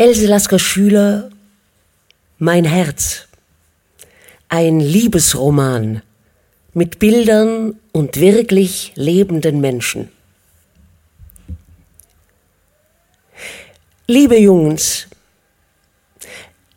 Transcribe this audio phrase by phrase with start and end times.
[0.00, 1.28] Else Lasker Schüler
[2.38, 3.28] Mein Herz.
[4.48, 6.00] Ein Liebesroman
[6.72, 10.08] mit Bildern und wirklich lebenden Menschen.
[14.06, 15.06] Liebe Jungs,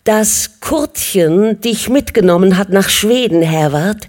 [0.04, 4.05] dass Kurtchen dich mitgenommen hat nach Schweden, Herwart,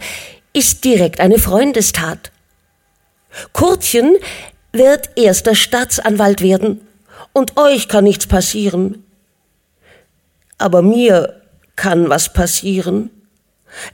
[0.52, 2.32] ist direkt eine Freundestat.
[3.52, 4.16] Kurtchen
[4.72, 6.80] wird erster Staatsanwalt werden
[7.34, 9.03] und euch kann nichts passieren.
[10.58, 11.42] Aber mir
[11.76, 13.10] kann was passieren.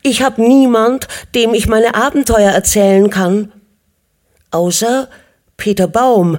[0.03, 3.53] Ich habe niemand, dem ich meine Abenteuer erzählen kann.
[4.51, 5.09] Außer
[5.57, 6.39] Peter Baum,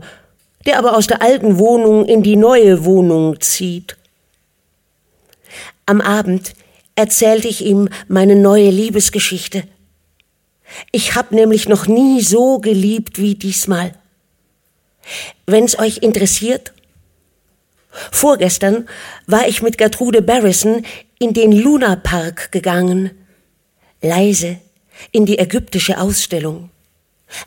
[0.66, 3.98] der aber aus der alten Wohnung in die neue Wohnung zieht.
[5.86, 6.54] Am Abend
[6.96, 9.64] erzählte ich ihm meine neue Liebesgeschichte.
[10.92, 13.94] Ich habe nämlich noch nie so geliebt wie diesmal.
[15.46, 16.74] Wenn's euch interessiert,
[18.12, 18.88] vorgestern
[19.28, 20.86] war ich mit Gertrude Barrison
[21.20, 23.12] in den Luna Park gegangen,
[24.02, 24.58] leise
[25.12, 26.70] in die ägyptische Ausstellung,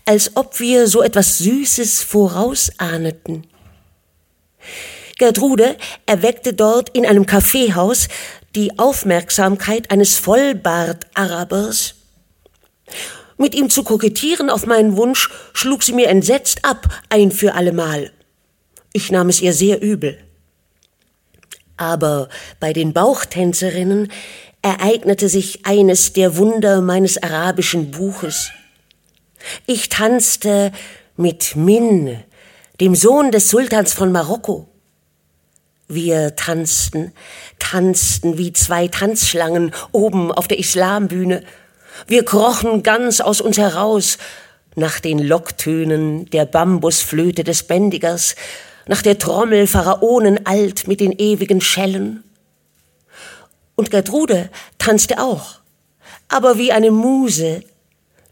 [0.04, 3.46] als ob wir so etwas Süßes vorausahneten.
[5.18, 8.08] Gertrude erweckte dort in einem Kaffeehaus
[8.54, 11.94] die Aufmerksamkeit eines Vollbart-Arabers.
[13.36, 18.12] Mit ihm zu kokettieren auf meinen Wunsch schlug sie mir entsetzt ab, ein für allemal.
[18.92, 20.23] Ich nahm es ihr sehr übel.
[21.76, 22.28] Aber
[22.60, 24.10] bei den Bauchtänzerinnen
[24.62, 28.50] ereignete sich eines der Wunder meines arabischen Buches.
[29.66, 30.72] Ich tanzte
[31.16, 32.18] mit Min,
[32.80, 34.68] dem Sohn des Sultans von Marokko.
[35.86, 37.12] Wir tanzten,
[37.58, 41.42] tanzten wie zwei Tanzschlangen oben auf der Islambühne.
[42.06, 44.18] Wir krochen ganz aus uns heraus
[44.76, 48.34] nach den Locktönen der Bambusflöte des Bändigers,
[48.86, 52.22] nach der Trommel Pharaonen alt mit den ewigen Schellen.
[53.76, 55.60] Und Gertrude tanzte auch,
[56.28, 57.62] aber wie eine Muse,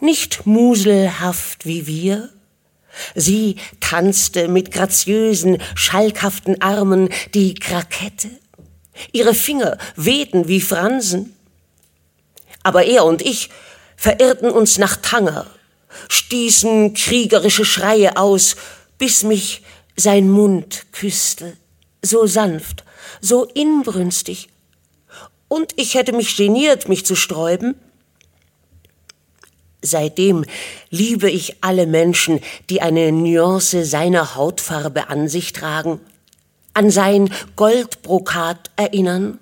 [0.00, 2.30] nicht muselhaft wie wir,
[3.14, 8.30] Sie tanzte mit graziösen, schalkhaften Armen die Krakette.
[9.12, 11.34] Ihre Finger wehten wie Fransen.
[12.62, 13.50] Aber er und ich
[13.96, 15.46] verirrten uns nach Tanger,
[16.08, 18.56] stießen kriegerische Schreie aus,
[18.98, 19.61] bis mich
[19.96, 21.56] sein Mund küsste,
[22.02, 22.84] so sanft,
[23.20, 24.48] so inbrünstig.
[25.48, 27.74] Und ich hätte mich geniert, mich zu sträuben,
[29.84, 30.44] Seitdem
[30.90, 32.38] liebe ich alle Menschen,
[32.70, 35.98] die eine Nuance seiner Hautfarbe an sich tragen,
[36.72, 39.40] an sein Goldbrokat erinnern.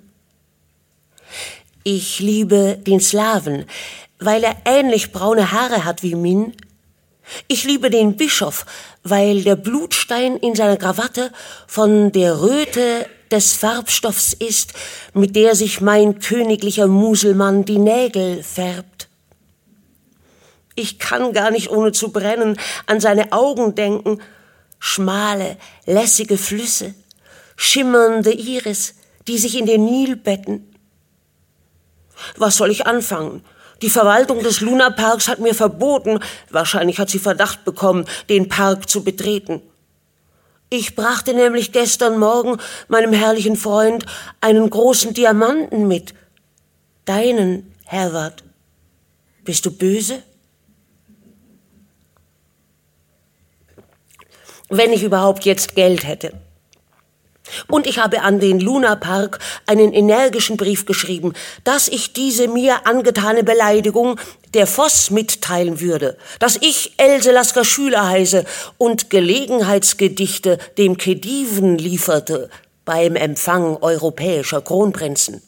[1.84, 3.66] Ich liebe den Slawen,
[4.18, 6.54] weil er ähnlich braune Haare hat wie Min.
[7.48, 8.66] Ich liebe den Bischof,
[9.02, 11.32] weil der Blutstein in seiner Krawatte
[11.66, 14.72] von der Röte des Farbstoffs ist,
[15.14, 19.08] mit der sich mein königlicher Muselmann die Nägel färbt.
[20.74, 24.20] Ich kann gar nicht ohne zu brennen an seine Augen denken.
[24.78, 26.94] Schmale, lässige Flüsse,
[27.56, 28.94] schimmernde Iris,
[29.28, 30.74] die sich in den Nil betten.
[32.36, 33.44] Was soll ich anfangen?
[33.82, 36.20] Die Verwaltung des Lunaparks hat mir verboten,
[36.50, 39.62] wahrscheinlich hat sie Verdacht bekommen, den Park zu betreten.
[40.68, 42.58] Ich brachte nämlich gestern Morgen
[42.88, 44.06] meinem herrlichen Freund
[44.40, 46.14] einen großen Diamanten mit.
[47.06, 48.44] Deinen, Herwart.
[49.44, 50.22] Bist du böse?
[54.70, 56.32] wenn ich überhaupt jetzt Geld hätte.
[57.68, 61.34] Und ich habe an den Luna Park einen energischen Brief geschrieben,
[61.64, 64.18] dass ich diese mir angetane Beleidigung
[64.54, 68.44] der Voss mitteilen würde, dass ich Else Lasker Schüler heiße
[68.78, 72.50] und Gelegenheitsgedichte dem Kediven lieferte
[72.84, 75.42] beim Empfang europäischer Kronprinzen.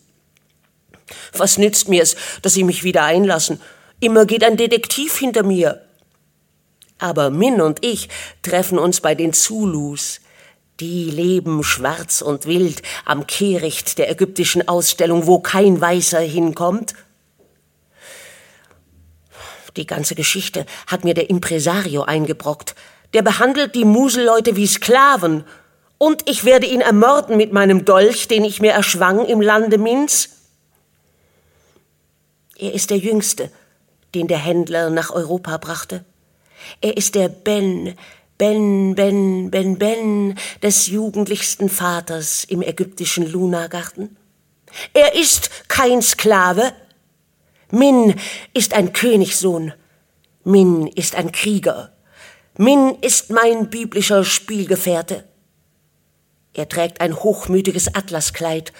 [1.32, 3.60] Was nützt mir's, dass sie mich wieder einlassen?
[4.00, 5.82] Immer geht ein Detektiv hinter mir.
[6.98, 8.08] Aber Min und ich
[8.42, 10.20] treffen uns bei den Zulus.
[10.82, 16.94] Die leben schwarz und wild am Kehricht der ägyptischen Ausstellung, wo kein Weißer hinkommt.
[19.76, 22.74] Die ganze Geschichte hat mir der Impresario eingebrockt.
[23.14, 25.44] Der behandelt die Muselleute wie Sklaven.
[25.98, 30.30] Und ich werde ihn ermorden mit meinem Dolch, den ich mir erschwang im Lande Minz.
[32.58, 33.52] Er ist der Jüngste,
[34.16, 36.04] den der Händler nach Europa brachte.
[36.80, 37.96] Er ist der Ben,
[38.42, 40.34] Ben, Ben, Ben, Ben
[40.64, 44.16] des jugendlichsten Vaters im ägyptischen Lunagarten.
[44.94, 46.72] Er ist kein Sklave.
[47.70, 48.16] Min
[48.52, 49.74] ist ein Königssohn.
[50.42, 51.92] Min ist ein Krieger.
[52.58, 55.22] Min ist mein biblischer Spielgefährte.
[56.52, 58.72] Er trägt ein hochmütiges Atlaskleid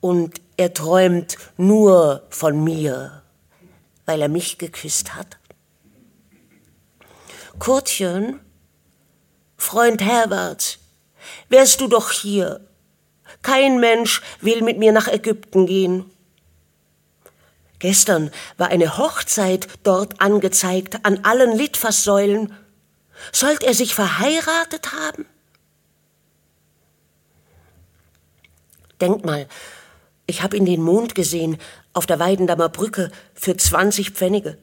[0.00, 3.22] und er träumt nur von mir,
[4.06, 5.36] weil er mich geküsst hat.
[7.58, 8.40] Kurtchen,
[9.56, 10.78] Freund Herbert,
[11.48, 12.60] wärst du doch hier.
[13.42, 16.10] Kein Mensch will mit mir nach Ägypten gehen.
[17.78, 22.54] Gestern war eine Hochzeit dort angezeigt an allen Litfaßsäulen.
[23.32, 25.26] Sollt er sich verheiratet haben?
[29.00, 29.46] Denk mal,
[30.26, 31.58] ich habe in den Mond gesehen
[31.92, 34.56] auf der Weidendammer Brücke für 20 Pfennige.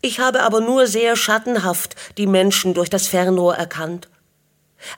[0.00, 4.08] Ich habe aber nur sehr schattenhaft die Menschen durch das Fernrohr erkannt.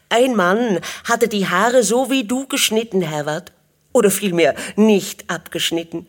[0.09, 3.53] Ein Mann hatte die Haare so wie du geschnitten, Herbert,
[3.93, 6.06] oder vielmehr nicht abgeschnitten.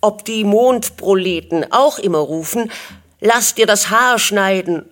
[0.00, 2.70] Ob die Mondproleten auch immer rufen,
[3.20, 4.88] lass dir das Haar schneiden.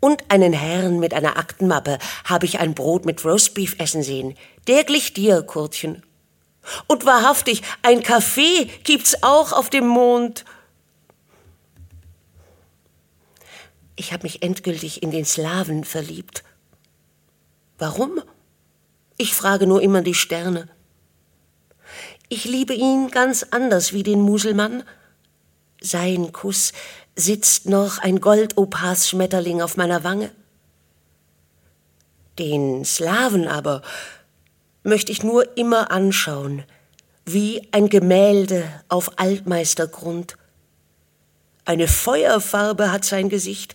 [0.00, 4.36] Und einen Herrn mit einer Aktenmappe habe ich ein Brot mit Roastbeef essen sehen.
[4.68, 6.02] Der glich dir, Kurtchen.
[6.86, 10.44] Und wahrhaftig, ein Kaffee gibt's auch auf dem Mond.
[13.96, 16.42] Ich habe mich endgültig in den Slawen verliebt.
[17.78, 18.20] Warum?
[19.16, 20.68] Ich frage nur immer die Sterne.
[22.28, 24.82] Ich liebe ihn ganz anders wie den Muselmann.
[25.80, 26.72] Sein Kuss
[27.14, 30.30] sitzt noch ein Goldopas-Schmetterling auf meiner Wange.
[32.38, 33.82] Den Slawen aber
[34.82, 36.64] möchte ich nur immer anschauen,
[37.24, 40.36] wie ein Gemälde auf Altmeistergrund.
[41.64, 43.74] Eine Feuerfarbe hat sein Gesicht.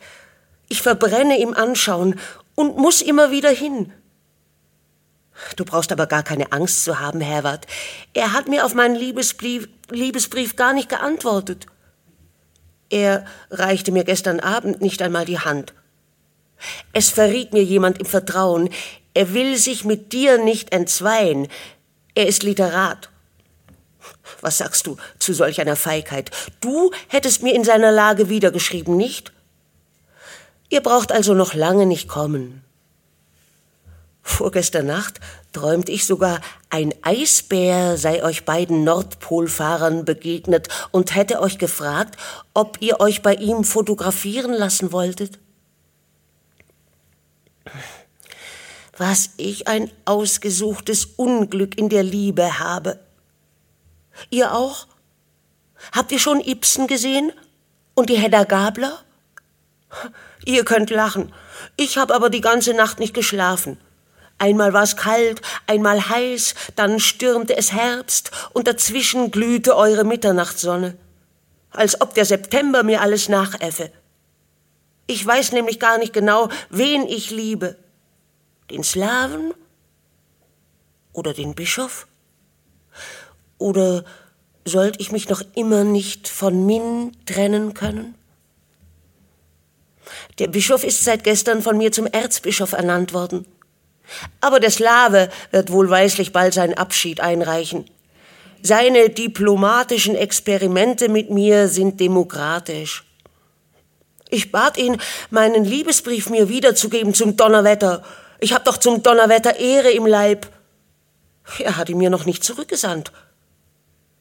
[0.67, 2.19] Ich verbrenne im Anschauen
[2.55, 3.91] und muss immer wieder hin.
[5.55, 7.65] Du brauchst aber gar keine Angst zu haben, Herbert.
[8.13, 11.65] Er hat mir auf meinen Liebesbrief, Liebesbrief gar nicht geantwortet.
[12.89, 15.73] Er reichte mir gestern Abend nicht einmal die Hand.
[16.91, 18.69] Es verriet mir jemand im Vertrauen,
[19.13, 21.47] er will sich mit dir nicht entzweien.
[22.15, 23.09] Er ist Literat.
[24.41, 26.31] Was sagst du zu solch einer Feigheit?
[26.61, 29.31] Du hättest mir in seiner Lage wiedergeschrieben, nicht?
[30.69, 32.63] Ihr braucht also noch lange nicht kommen.
[34.21, 35.19] Vorgestern Nacht
[35.53, 36.39] träumte ich sogar,
[36.69, 42.15] ein Eisbär sei euch beiden Nordpolfahrern begegnet und hätte euch gefragt,
[42.53, 45.39] ob ihr euch bei ihm fotografieren lassen wolltet.
[48.97, 52.99] Was ich ein ausgesuchtes Unglück in der Liebe habe.
[54.29, 54.87] Ihr auch?
[55.91, 57.31] Habt ihr schon Ibsen gesehen?
[57.93, 58.99] Und die Hedda Gabler?
[60.45, 61.33] Ihr könnt lachen.
[61.75, 63.77] Ich habe aber die ganze Nacht nicht geschlafen.
[64.37, 70.97] Einmal war es kalt, einmal heiß, dann stürmte es Herbst und dazwischen glühte eure Mitternachtssonne.
[71.71, 73.91] Als ob der September mir alles nachäffe.
[75.07, 77.75] Ich weiß nämlich gar nicht genau, wen ich liebe.
[78.69, 79.53] Den Slawen
[81.11, 82.07] oder den Bischof?
[83.59, 84.03] Oder
[84.65, 88.15] sollt ich mich noch immer nicht von Min trennen können?
[90.39, 93.45] Der Bischof ist seit gestern von mir zum Erzbischof ernannt worden.
[94.41, 97.85] Aber der Slave wird wohlweislich bald seinen Abschied einreichen.
[98.61, 103.05] Seine diplomatischen Experimente mit mir sind demokratisch.
[104.29, 104.97] Ich bat ihn,
[105.29, 108.03] meinen Liebesbrief mir wiederzugeben zum Donnerwetter.
[108.39, 110.47] Ich hab doch zum Donnerwetter Ehre im Leib.
[111.59, 113.11] Er hat ihn mir noch nicht zurückgesandt.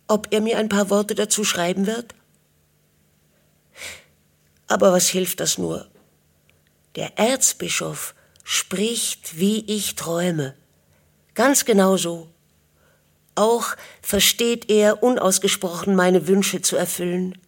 [0.08, 2.14] Ob er mir ein paar Worte dazu schreiben wird?
[4.66, 5.86] Aber was hilft das nur?
[6.96, 10.54] Der Erzbischof spricht, wie ich träume.
[11.34, 12.28] Ganz genau so.
[13.34, 17.38] Auch versteht er unausgesprochen meine Wünsche zu erfüllen.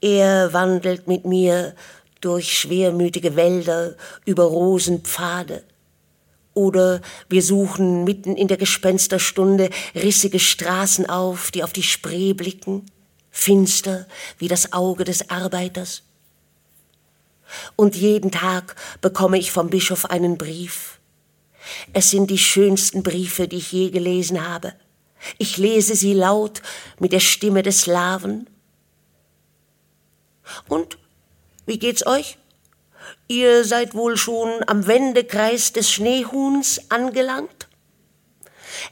[0.00, 1.74] Er wandelt mit mir
[2.20, 3.94] durch schwermütige Wälder,
[4.24, 5.62] über Rosenpfade.
[6.54, 12.86] Oder wir suchen mitten in der Gespensterstunde rissige Straßen auf, die auf die Spree blicken,
[13.30, 14.06] finster
[14.38, 16.02] wie das Auge des Arbeiters.
[17.76, 21.00] Und jeden Tag bekomme ich vom Bischof einen Brief.
[21.92, 24.74] Es sind die schönsten Briefe, die ich je gelesen habe.
[25.38, 26.62] Ich lese sie laut
[26.98, 28.48] mit der Stimme des Slaven.
[30.68, 30.98] Und
[31.66, 32.38] wie geht's euch?
[33.28, 37.68] Ihr seid wohl schon am Wendekreis des Schneehuhns angelangt?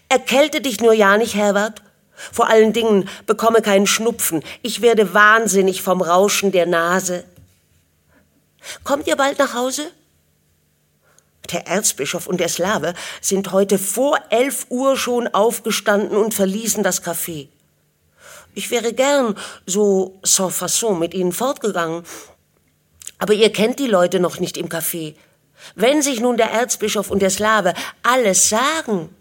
[0.08, 1.82] Erkälte dich nur ja nicht, Herbert.
[2.14, 4.42] Vor allen Dingen bekomme keinen Schnupfen.
[4.62, 7.24] Ich werde wahnsinnig vom Rauschen der Nase.
[8.84, 9.90] Kommt ihr bald nach Hause?
[11.52, 17.02] Der Erzbischof und der Slave sind heute vor elf Uhr schon aufgestanden und verließen das
[17.02, 17.48] Café.
[18.54, 19.34] Ich wäre gern
[19.66, 22.04] so sans façon mit ihnen fortgegangen.
[23.22, 25.14] Aber ihr kennt die Leute noch nicht im Café.
[25.76, 29.14] Wenn sich nun der Erzbischof und der Slave alles sagen,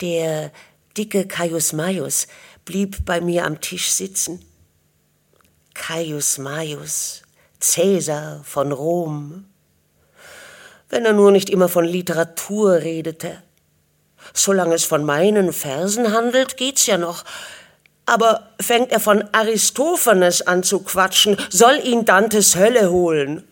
[0.00, 0.50] der
[0.96, 2.26] dicke Caius Maius
[2.64, 4.44] blieb bei mir am Tisch sitzen.
[5.74, 7.22] Caius Maius,
[7.60, 9.44] Cäsar von Rom.
[10.88, 13.44] Wenn er nur nicht immer von Literatur redete.
[14.34, 17.22] Solange es von meinen Versen handelt, geht's ja noch.
[18.06, 23.46] Aber fängt er von Aristophanes an zu quatschen, soll ihn Dantes Hölle holen.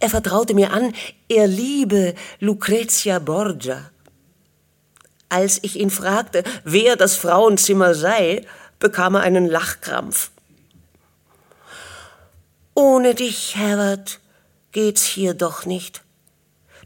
[0.00, 0.92] Er vertraute mir an,
[1.28, 3.90] er liebe Lucrezia Borgia.
[5.28, 8.44] Als ich ihn fragte, wer das Frauenzimmer sei,
[8.78, 10.30] bekam er einen Lachkrampf.
[12.74, 14.20] Ohne dich, Herbert,
[14.72, 16.02] geht's hier doch nicht.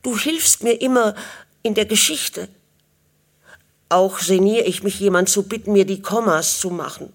[0.02, 1.14] Du hilfst mir immer
[1.62, 2.48] in der Geschichte.
[3.92, 7.12] Auch seniere ich mich, jemand zu bitten, mir die Kommas zu machen.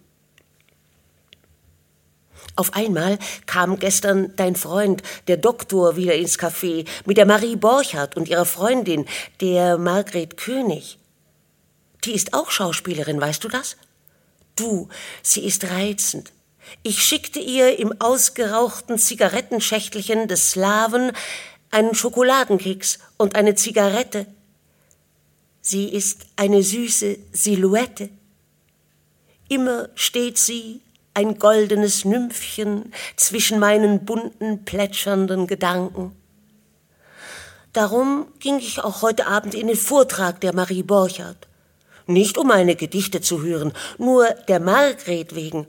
[2.56, 3.18] Auf einmal
[3.48, 8.46] kam gestern dein Freund, der Doktor, wieder ins Café mit der Marie Borchardt und ihrer
[8.46, 9.08] Freundin,
[9.42, 11.00] der Margret König.
[12.06, 13.76] Die ist auch Schauspielerin, weißt du das?
[14.56, 14.88] Du,
[15.24, 16.32] sie ist reizend.
[16.84, 21.12] Ich schickte ihr im ausgerauchten Zigarettenschächtelchen des Slaven
[21.72, 24.28] einen Schokoladenkeks und eine Zigarette.
[25.68, 28.10] Sie ist eine süße Silhouette.
[29.50, 30.82] Immer steht sie,
[31.14, 36.16] ein goldenes Nymphchen, zwischen meinen bunten, plätschernden Gedanken.
[37.74, 41.48] Darum ging ich auch heute Abend in den Vortrag der Marie Borchardt.
[42.06, 45.68] Nicht um meine Gedichte zu hören, nur der Margret wegen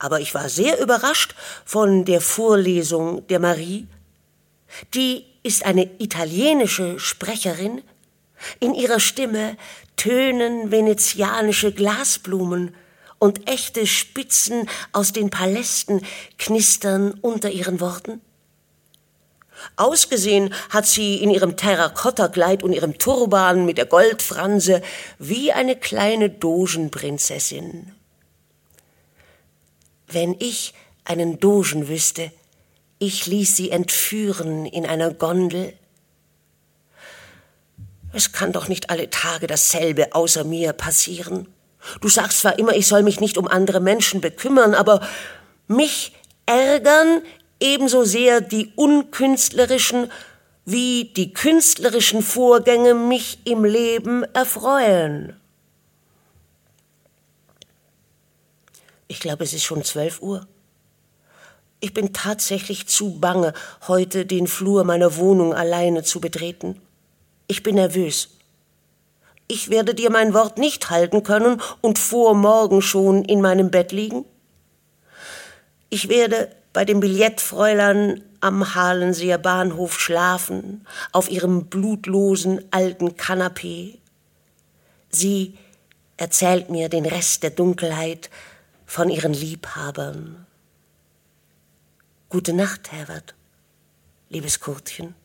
[0.00, 1.34] aber ich war sehr überrascht
[1.64, 3.86] von der Vorlesung der Marie.
[4.94, 7.82] Die ist eine italienische Sprecherin.
[8.58, 9.56] In ihrer Stimme
[9.96, 12.74] tönen venezianische Glasblumen
[13.18, 16.04] und echte Spitzen aus den Palästen
[16.38, 18.20] knistern unter ihren Worten.
[19.76, 24.82] Ausgesehen hat sie in ihrem Terrakottakleid und ihrem Turban mit der Goldfranse
[25.18, 27.92] wie eine kleine Dogenprinzessin.
[30.06, 32.32] Wenn ich einen Dogen wüsste,
[32.98, 35.72] ich ließ sie entführen in einer Gondel.
[38.12, 41.48] Es kann doch nicht alle Tage dasselbe außer mir passieren.
[42.00, 45.00] Du sagst zwar immer, ich soll mich nicht um andere Menschen bekümmern, aber
[45.66, 46.12] mich
[46.46, 47.22] ärgern
[47.60, 50.10] ebenso sehr die unkünstlerischen
[50.64, 55.36] wie die künstlerischen Vorgänge mich im Leben erfreuen.
[59.08, 60.46] Ich glaube, es ist schon zwölf Uhr.
[61.80, 63.54] Ich bin tatsächlich zu bange,
[63.88, 66.80] heute den Flur meiner Wohnung alleine zu betreten.
[67.50, 68.28] Ich bin nervös.
[69.48, 73.90] Ich werde dir mein Wort nicht halten können und vor morgen schon in meinem Bett
[73.90, 74.24] liegen.
[75.88, 83.98] Ich werde bei dem Billettfräulein am Halenseer Bahnhof schlafen, auf ihrem blutlosen alten Kanapee.
[85.08, 85.58] Sie
[86.18, 88.30] erzählt mir den Rest der Dunkelheit,
[88.86, 90.46] von ihren Liebhabern.
[92.28, 93.34] Gute Nacht, Herbert,
[94.28, 95.16] liebes Kurtchen.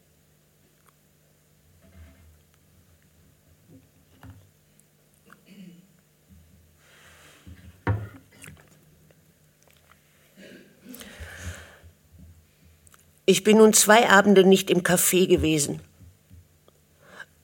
[13.25, 15.82] Ich bin nun zwei Abende nicht im Café gewesen.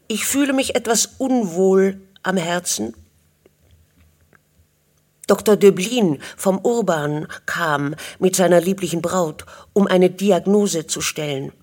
[0.08, 2.94] Ich fühle mich etwas unwohl am Herzen
[5.32, 5.56] Dr.
[5.56, 11.54] Döblin vom Urban kam mit seiner lieblichen Braut, um eine Diagnose zu stellen.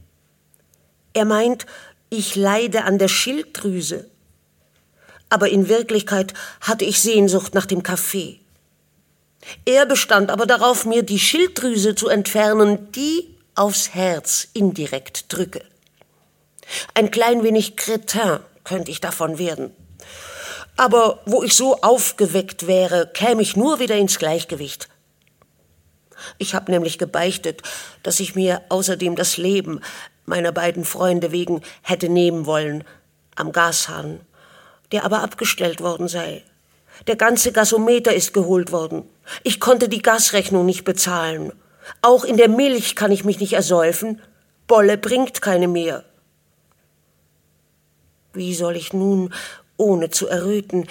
[1.13, 1.67] Er meint,
[2.09, 4.09] ich leide an der Schilddrüse.
[5.29, 6.33] Aber in Wirklichkeit
[6.63, 8.41] hatte ich Sehnsucht nach dem Kaffee.
[9.67, 15.62] Er bestand aber darauf, mir die Schilddrüse zu entfernen, die aufs Herz indirekt drücke.
[16.95, 19.75] Ein klein wenig Cretin könnte ich davon werden.
[20.77, 24.88] Aber wo ich so aufgeweckt wäre, käme ich nur wieder ins Gleichgewicht.
[26.38, 27.62] Ich habe nämlich gebeichtet,
[28.03, 29.81] dass ich mir außerdem das Leben
[30.25, 32.85] meiner beiden Freunde wegen hätte nehmen wollen
[33.35, 34.21] am Gashahn,
[34.93, 36.45] der aber abgestellt worden sei.
[37.07, 39.09] Der ganze Gasometer ist geholt worden.
[39.45, 41.53] Ich konnte die Gasrechnung nicht bezahlen.
[42.02, 44.21] Auch in der Milch kann ich mich nicht ersäufen.
[44.66, 46.04] Bolle bringt keine mehr.
[48.33, 49.33] Wie soll ich nun
[49.78, 50.87] ohne zu erröten,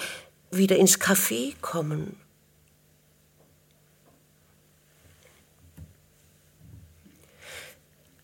[0.50, 2.18] wieder ins Café kommen.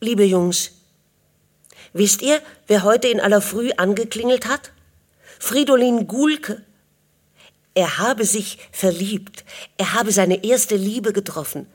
[0.01, 0.73] Liebe Jungs,
[1.93, 4.73] wisst ihr, wer heute in aller Früh angeklingelt hat?
[5.39, 6.63] Fridolin Gulke.
[7.75, 9.45] Er habe sich verliebt,
[9.79, 11.67] er habe seine erste Liebe getroffen.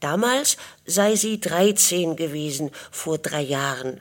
[0.00, 4.00] Damals sei sie dreizehn gewesen, vor drei Jahren.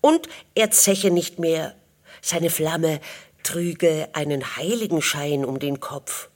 [0.00, 1.74] Und er zeche nicht mehr.
[2.20, 3.00] Seine Flamme
[3.42, 6.28] trüge einen Heiligenschein um den Kopf.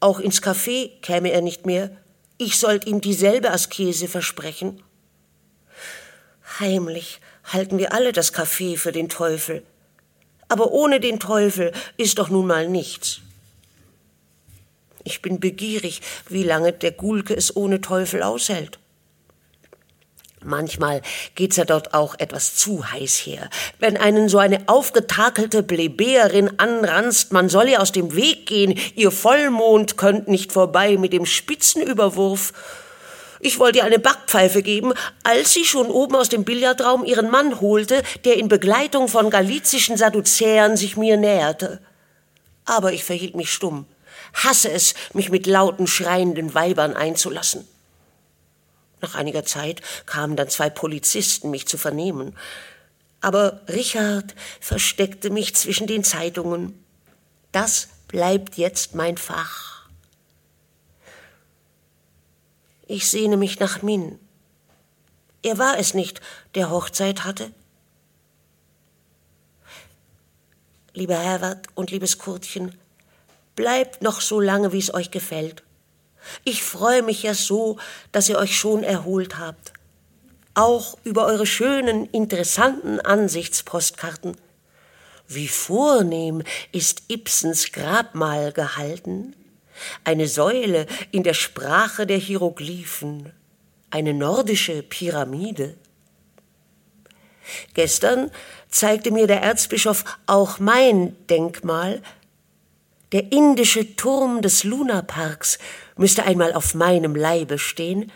[0.00, 1.90] Auch ins Café käme er nicht mehr.
[2.36, 4.82] Ich sollt ihm dieselbe Askese versprechen.
[6.60, 9.64] Heimlich halten wir alle das Café für den Teufel.
[10.48, 13.20] Aber ohne den Teufel ist doch nun mal nichts.
[15.04, 18.78] Ich bin begierig, wie lange der Gulke es ohne Teufel aushält.
[20.44, 21.02] Manchmal
[21.34, 23.50] geht's ja dort auch etwas zu heiß her.
[23.80, 29.10] Wenn einen so eine aufgetakelte Plebejerin anranzt, man soll ihr aus dem Weg gehen, ihr
[29.10, 32.52] Vollmond könnt nicht vorbei mit dem Spitzenüberwurf.
[33.40, 34.92] Ich wollte ihr eine Backpfeife geben,
[35.24, 39.96] als sie schon oben aus dem Billardraum ihren Mann holte, der in Begleitung von galizischen
[39.96, 41.80] Sadduzäern sich mir näherte.
[42.64, 43.86] Aber ich verhielt mich stumm,
[44.44, 47.66] hasse es, mich mit lauten, schreienden Weibern einzulassen.
[49.00, 52.36] Nach einiger Zeit kamen dann zwei Polizisten, mich zu vernehmen.
[53.20, 56.84] Aber Richard versteckte mich zwischen den Zeitungen.
[57.52, 59.88] Das bleibt jetzt mein Fach.
[62.86, 64.18] Ich sehne mich nach Min.
[65.42, 66.20] Er war es nicht,
[66.54, 67.52] der Hochzeit hatte.
[70.94, 72.74] Lieber Herbert und liebes Kurtchen,
[73.58, 75.64] bleibt noch so lange, wie es euch gefällt.
[76.44, 77.76] Ich freue mich ja so,
[78.12, 79.72] dass ihr euch schon erholt habt.
[80.54, 84.36] Auch über eure schönen, interessanten Ansichtspostkarten.
[85.26, 89.34] Wie vornehm ist Ibsens Grabmal gehalten.
[90.04, 93.32] Eine Säule in der Sprache der Hieroglyphen.
[93.90, 95.74] Eine nordische Pyramide.
[97.74, 98.30] Gestern
[98.68, 102.02] zeigte mir der Erzbischof auch mein Denkmal,
[103.12, 105.58] der indische Turm des Lunaparks
[105.96, 108.12] müsste einmal auf meinem Leibe stehen.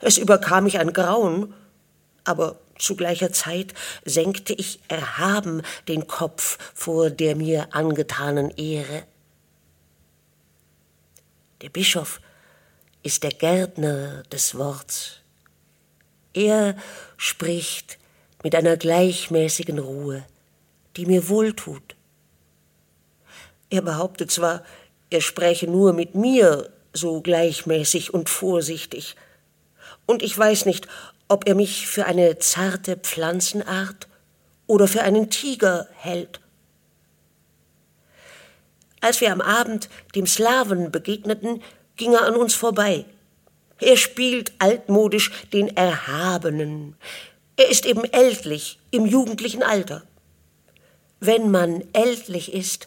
[0.00, 1.54] Es überkam mich ein Grauen,
[2.24, 3.74] aber zu gleicher Zeit
[4.04, 9.04] senkte ich erhaben den Kopf vor der mir angetanen Ehre.
[11.60, 12.20] Der Bischof
[13.02, 15.20] ist der Gärtner des Worts.
[16.34, 16.76] Er
[17.16, 17.98] spricht
[18.42, 20.24] mit einer gleichmäßigen Ruhe,
[20.96, 21.91] die mir wohltut.
[23.72, 24.62] Er behauptet zwar,
[25.08, 29.16] er spräche nur mit mir so gleichmäßig und vorsichtig.
[30.04, 30.88] Und ich weiß nicht,
[31.26, 34.08] ob er mich für eine zarte Pflanzenart
[34.66, 36.40] oder für einen Tiger hält.
[39.00, 41.62] Als wir am Abend dem Slawen begegneten,
[41.96, 43.06] ging er an uns vorbei.
[43.80, 46.94] Er spielt altmodisch den Erhabenen.
[47.56, 50.02] Er ist eben ältlich, im jugendlichen Alter.
[51.20, 52.86] Wenn man ältlich ist,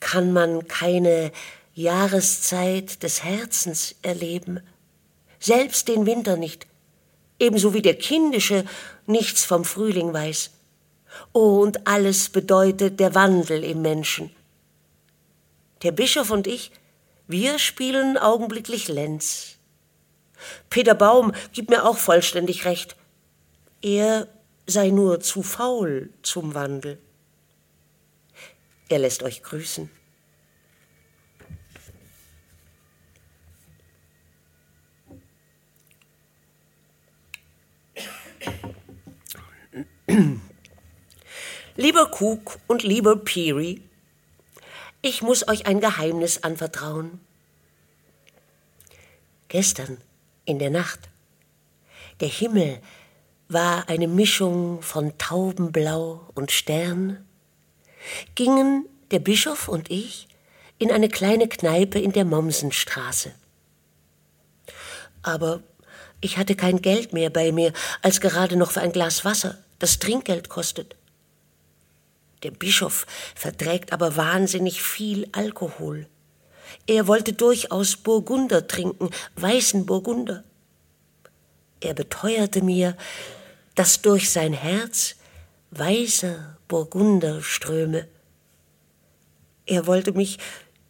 [0.00, 1.30] kann man keine
[1.74, 4.60] Jahreszeit des Herzens erleben,
[5.38, 6.66] selbst den Winter nicht,
[7.38, 8.64] ebenso wie der Kindische
[9.06, 10.50] nichts vom Frühling weiß.
[11.32, 14.30] Oh, und alles bedeutet der Wandel im Menschen.
[15.82, 16.70] Der Bischof und ich,
[17.26, 19.56] wir spielen augenblicklich Lenz.
[20.68, 22.96] Peter Baum gibt mir auch vollständig recht.
[23.82, 24.28] Er
[24.66, 26.98] sei nur zu faul zum Wandel.
[28.90, 29.88] Er lässt euch grüßen.
[41.76, 43.80] Lieber Cook und lieber Peary,
[45.02, 47.20] ich muss euch ein Geheimnis anvertrauen.
[49.46, 49.98] Gestern
[50.44, 51.08] in der Nacht,
[52.18, 52.82] der Himmel
[53.48, 57.24] war eine Mischung von Taubenblau und Stern,
[58.34, 60.28] gingen der Bischof und ich
[60.78, 63.32] in eine kleine Kneipe in der Mommsenstraße.
[65.22, 65.62] Aber
[66.20, 69.98] ich hatte kein Geld mehr bei mir, als gerade noch für ein Glas Wasser, das
[69.98, 70.96] Trinkgeld kostet.
[72.42, 76.06] Der Bischof verträgt aber wahnsinnig viel Alkohol.
[76.86, 80.44] Er wollte durchaus Burgunder trinken, weißen Burgunder.
[81.80, 82.96] Er beteuerte mir,
[83.74, 85.16] dass durch sein Herz
[85.70, 88.06] weißer Burgunder ströme.
[89.66, 90.38] Er wollte mich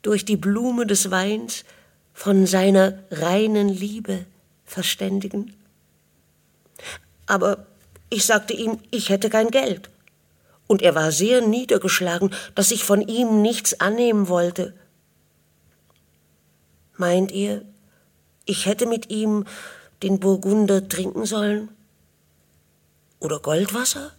[0.03, 1.65] durch die Blume des Weins
[2.13, 4.27] von seiner reinen Liebe
[4.67, 5.57] verständigen.
[7.27, 7.67] Aber
[8.11, 9.89] ich sagte ihm, ich hätte kein Geld.
[10.67, 14.75] Und er war sehr niedergeschlagen, dass ich von ihm nichts annehmen wollte.
[16.97, 17.65] Meint ihr,
[18.45, 19.47] ich hätte mit ihm
[20.03, 21.71] den Burgunder trinken sollen?
[23.19, 24.13] Oder Goldwasser?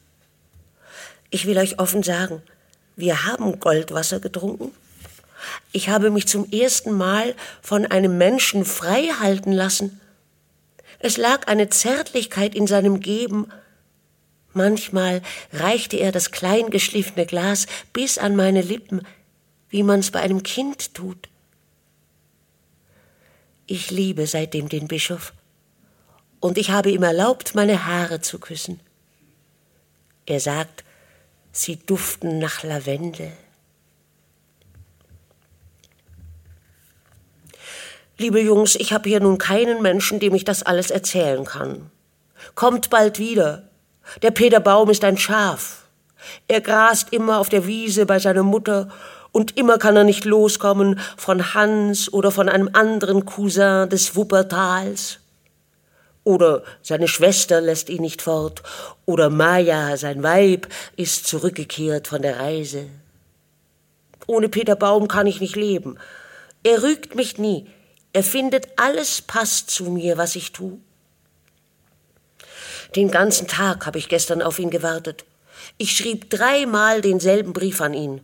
[1.32, 2.44] Ich will euch offen sagen,
[2.96, 4.72] wir haben Goldwasser getrunken.
[5.72, 10.00] Ich habe mich zum ersten Mal von einem Menschen frei halten lassen
[11.00, 13.48] Es lag eine Zärtlichkeit in seinem Geben.
[14.54, 19.02] Manchmal reichte er das klein geschliffene Glas bis an meine Lippen,
[19.70, 21.30] wie man's bei einem Kind tut.
[23.66, 25.34] Ich liebe seitdem den Bischof,
[26.42, 28.80] und ich habe ihm erlaubt, meine Haare zu küssen.
[30.26, 30.84] Er sagt,
[31.52, 33.32] sie duften nach Lavendel.
[38.18, 41.90] Liebe Jungs, ich habe hier nun keinen Menschen, dem ich das alles erzählen kann.
[42.54, 43.64] Kommt bald wieder.
[44.22, 45.86] Der Peter Baum ist ein Schaf.
[46.48, 48.90] Er grast immer auf der Wiese bei seiner Mutter
[49.32, 55.21] und immer kann er nicht loskommen von Hans oder von einem anderen Cousin des Wuppertals.
[56.24, 58.62] Oder seine Schwester lässt ihn nicht fort,
[59.06, 62.86] oder Maja, sein Weib, ist zurückgekehrt von der Reise.
[64.28, 65.98] Ohne Peter Baum kann ich nicht leben.
[66.64, 67.68] Er rügt mich nie,
[68.14, 70.78] er findet, alles passt zu mir, was ich tue.
[72.96, 75.24] Den ganzen Tag habe ich gestern auf ihn gewartet.
[75.78, 78.22] Ich schrieb dreimal denselben Brief an ihn.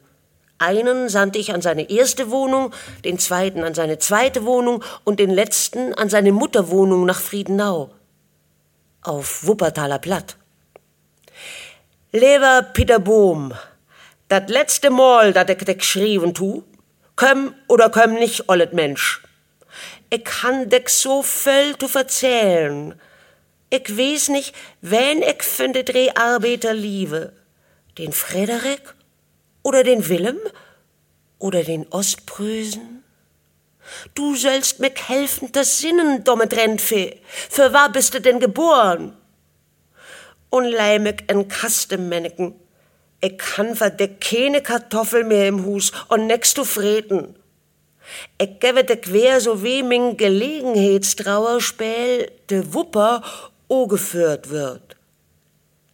[0.59, 2.73] Einen sandte ich an seine erste Wohnung,
[3.05, 7.91] den zweiten an seine zweite Wohnung und den letzten an seine Mutterwohnung nach Friedenau.
[9.03, 10.35] Auf Wuppertaler Platt.
[12.11, 13.53] Lieber Peter Bohm,
[14.29, 16.63] dat letzte Mal, dat ich dich geschrieben tu,
[17.15, 19.21] kömm oder kömm nicht, ollet Mensch.
[20.09, 22.99] Ich kann dich so viel zu erzählen.
[23.69, 27.33] Ich weiß nicht, wen ich von den drei Arbeiter liebe.
[27.97, 28.95] Den Frederik
[29.63, 30.37] oder den Willem
[31.39, 33.03] oder den Ostprösen?
[34.15, 37.19] Du sollst mir helfen, das Sinnen, dumme Trendfee.
[37.49, 39.17] Für war bist du denn geboren?
[40.51, 42.53] Mich en Kastenmänneken.
[43.19, 47.35] Ich kann für dich keine Kartoffel mehr im Hus und nix zu freten.
[48.37, 53.23] Ich gebe de quer so wie min Gelegenheitstrauerspiel de Wupper
[53.67, 54.96] ogeführt wird.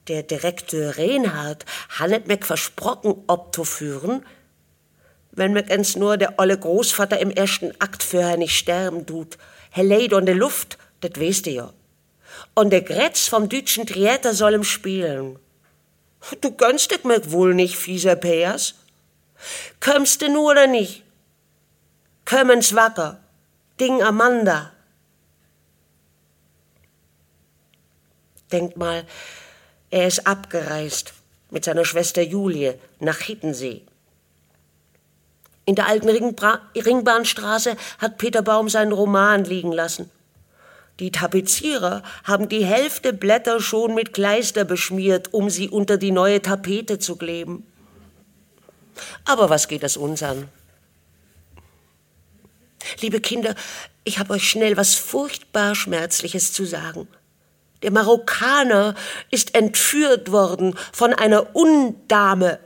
[0.07, 4.25] Der Direktor Reinhard hannet mich versprochen, obzuführen,
[5.31, 9.37] wenn mich ens nur der olle Großvater im ersten Akt für nicht sterben tut.
[9.71, 11.73] Herr Leid und de Luft, dat weißt du ja.
[12.53, 15.39] Und der Gretz vom deutschen Theater soll ihm spielen.
[16.41, 18.75] Du gönnst dich mir wohl nicht, fieser Peers?
[19.79, 21.03] Kömmst du nur oder nicht?
[22.25, 23.19] Kömmens wacker,
[23.79, 24.71] Ding Amanda.
[28.51, 29.05] Denkt mal,
[29.93, 31.13] er ist abgereist
[31.51, 33.83] mit seiner Schwester Julie nach Hittensee.
[35.65, 40.09] In der alten Ringbra Ringbahnstraße hat Peter Baum seinen Roman liegen lassen.
[40.99, 46.41] Die Tapezierer haben die Hälfte Blätter schon mit Kleister beschmiert, um sie unter die neue
[46.41, 47.63] Tapete zu kleben.
[49.25, 50.49] Aber was geht das uns an?
[52.99, 53.53] Liebe Kinder,
[54.05, 57.07] ich habe euch schnell was furchtbar Schmerzliches zu sagen.
[57.83, 58.95] Der Marokkaner
[59.29, 62.59] ist entführt worden von einer Undame.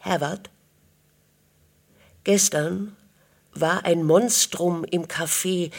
[0.00, 0.50] Herbert,
[2.24, 2.96] gestern
[3.52, 5.70] war ein Monstrum im Café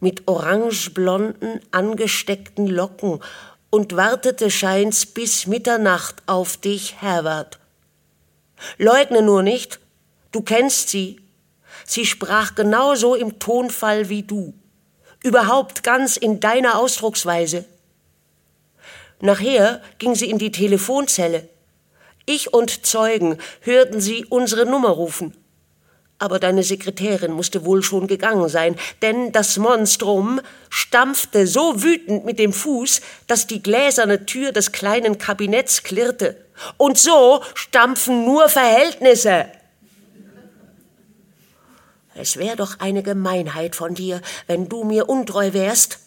[0.00, 3.20] mit orangeblonden, angesteckten Locken
[3.70, 7.58] und wartete scheins bis Mitternacht auf dich, Herbert.
[8.78, 9.80] Leugne nur nicht,
[10.32, 11.20] Du kennst sie.
[11.84, 14.54] Sie sprach genauso im Tonfall wie du.
[15.22, 17.64] Überhaupt ganz in deiner Ausdrucksweise.
[19.20, 21.48] Nachher ging sie in die Telefonzelle.
[22.26, 25.36] Ich und Zeugen hörten sie unsere Nummer rufen.
[26.18, 32.38] Aber deine Sekretärin musste wohl schon gegangen sein, denn das Monstrum stampfte so wütend mit
[32.38, 36.36] dem Fuß, dass die gläserne Tür des kleinen Kabinetts klirrte.
[36.76, 39.46] Und so stampfen nur Verhältnisse.
[42.14, 45.98] Es wäre doch eine Gemeinheit von dir, wenn du mir untreu wärst.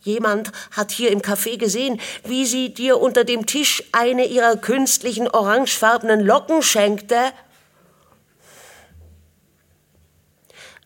[0.00, 5.28] Jemand hat hier im Café gesehen, wie sie dir unter dem Tisch eine ihrer künstlichen
[5.28, 7.32] orangefarbenen Locken schenkte.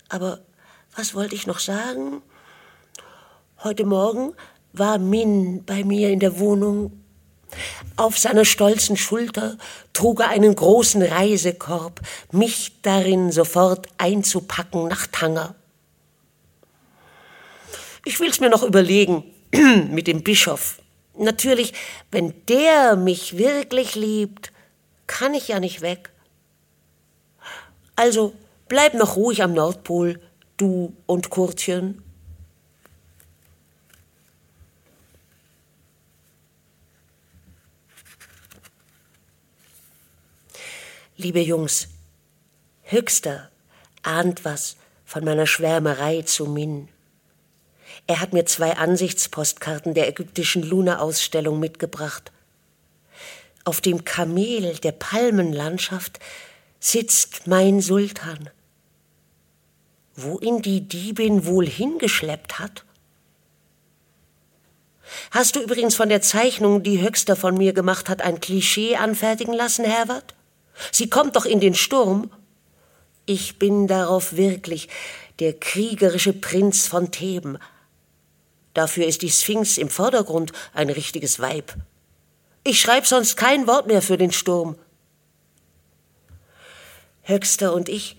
[0.08, 0.40] Aber
[0.96, 2.22] was wollte ich noch sagen?
[3.62, 4.34] Heute Morgen
[4.72, 7.01] war Min bei mir in der Wohnung
[7.96, 9.58] auf seiner stolzen Schulter
[9.92, 15.54] trug er einen großen Reisekorb, mich darin sofort einzupacken nach Tanger.
[18.04, 19.24] Ich will's mir noch überlegen
[19.90, 20.78] mit dem Bischof.
[21.16, 21.74] Natürlich,
[22.10, 24.50] wenn der mich wirklich liebt,
[25.06, 26.10] kann ich ja nicht weg.
[27.96, 28.32] Also
[28.68, 30.20] bleib noch ruhig am Nordpol,
[30.56, 32.02] du und Kurtchen.
[41.18, 41.88] Liebe Jungs,
[42.84, 43.50] Höchster
[44.02, 46.88] ahnt was von meiner Schwärmerei zu Min.
[48.06, 52.32] Er hat mir zwei Ansichtspostkarten der ägyptischen Luna-Ausstellung mitgebracht.
[53.64, 56.18] Auf dem Kamel der Palmenlandschaft
[56.80, 58.48] sitzt mein Sultan.
[60.16, 62.84] Wo ihn die Diebin wohl hingeschleppt hat?
[65.30, 69.52] Hast du übrigens von der Zeichnung, die Höxter von mir gemacht hat, ein Klischee anfertigen
[69.52, 70.34] lassen, Herbert?
[70.90, 72.30] Sie kommt doch in den Sturm.
[73.26, 74.88] Ich bin darauf wirklich
[75.38, 77.58] der kriegerische Prinz von Theben.
[78.74, 81.74] Dafür ist die Sphinx im Vordergrund ein richtiges Weib.
[82.64, 84.76] Ich schreib sonst kein Wort mehr für den Sturm.
[87.22, 88.16] Höxter und ich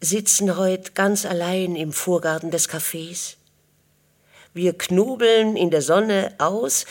[0.00, 3.36] sitzen heute ganz allein im Vorgarten des Cafés.
[4.52, 6.86] Wir knobeln in der Sonne aus,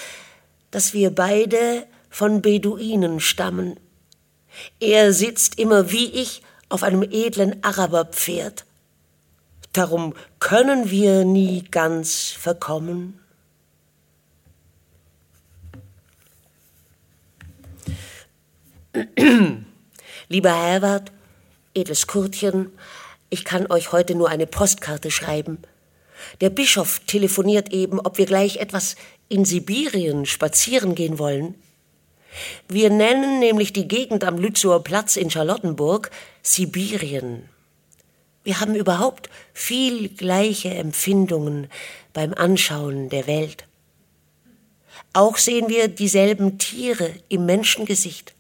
[0.72, 3.80] dass wir beide von Beduinen stammen.
[4.80, 8.66] Er sitzt immer wie ich auf einem edlen Araberpferd.
[9.74, 13.20] Darum können wir nie ganz verkommen.
[20.30, 21.12] Lieber Herbert,
[21.74, 22.72] edles Kurtchen,
[23.30, 25.58] ich kann euch heute nur eine Postkarte schreiben.
[26.42, 28.96] Der Bischof telefoniert eben, ob wir gleich etwas
[29.30, 31.56] in Sibirien spazieren gehen wollen.
[32.68, 37.50] Wir nennen nämlich die Gegend am Lützower Platz in Charlottenburg Sibirien.
[38.44, 41.70] Wir haben überhaupt viel gleiche Empfindungen
[42.12, 43.66] beim Anschauen der Welt.
[45.14, 48.34] Auch sehen wir dieselben Tiere im Menschengesicht.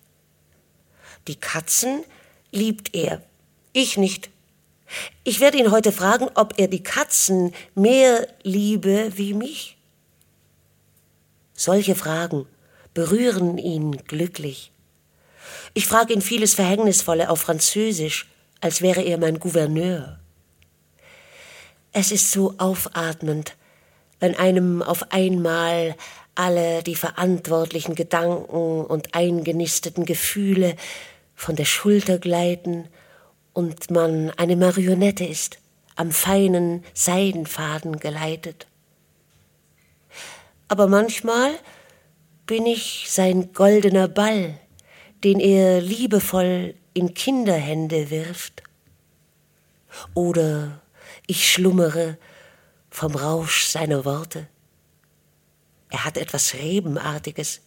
[1.27, 2.03] Die Katzen
[2.51, 3.21] liebt er,
[3.71, 4.29] ich nicht.
[5.23, 9.77] Ich werde ihn heute fragen, ob er die Katzen mehr liebe wie mich.
[11.53, 12.45] Solche Fragen
[12.93, 14.71] berühren ihn glücklich.
[15.73, 18.29] Ich frage ihn vieles Verhängnisvolle auf Französisch,
[18.61, 20.19] als wäre er mein Gouverneur.
[21.91, 23.55] Es ist so aufatmend,
[24.19, 25.95] wenn einem auf einmal
[26.35, 30.75] alle die verantwortlichen Gedanken und eingenisteten Gefühle
[31.35, 32.87] von der Schulter gleiten
[33.53, 35.59] und man eine Marionette ist,
[35.95, 38.67] am feinen Seidenfaden geleitet.
[40.67, 41.51] Aber manchmal
[42.45, 44.59] bin ich sein goldener Ball,
[45.23, 48.63] den er liebevoll in Kinderhände wirft.
[50.13, 50.81] Oder
[51.27, 52.17] ich schlummere
[52.89, 54.47] vom Rausch seiner Worte.
[55.89, 57.61] Er hat etwas Rebenartiges.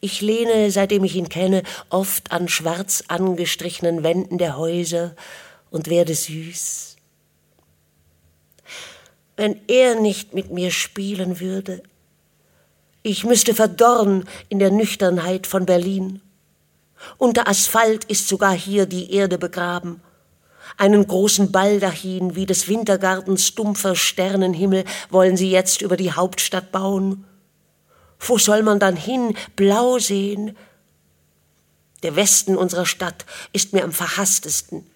[0.00, 5.14] Ich lehne, seitdem ich ihn kenne, oft an schwarz angestrichenen Wänden der Häuser
[5.70, 6.96] und werde süß.
[9.36, 11.82] Wenn er nicht mit mir spielen würde,
[13.02, 16.20] ich müsste verdorren in der Nüchternheit von Berlin.
[17.16, 20.02] Unter Asphalt ist sogar hier die Erde begraben.
[20.76, 27.24] Einen großen Baldachin wie des Wintergartens dumpfer Sternenhimmel wollen sie jetzt über die Hauptstadt bauen.
[28.18, 29.34] Wo soll man dann hin?
[29.56, 30.56] Blau sehen?
[32.02, 34.86] Der Westen unserer Stadt ist mir am verhasstesten.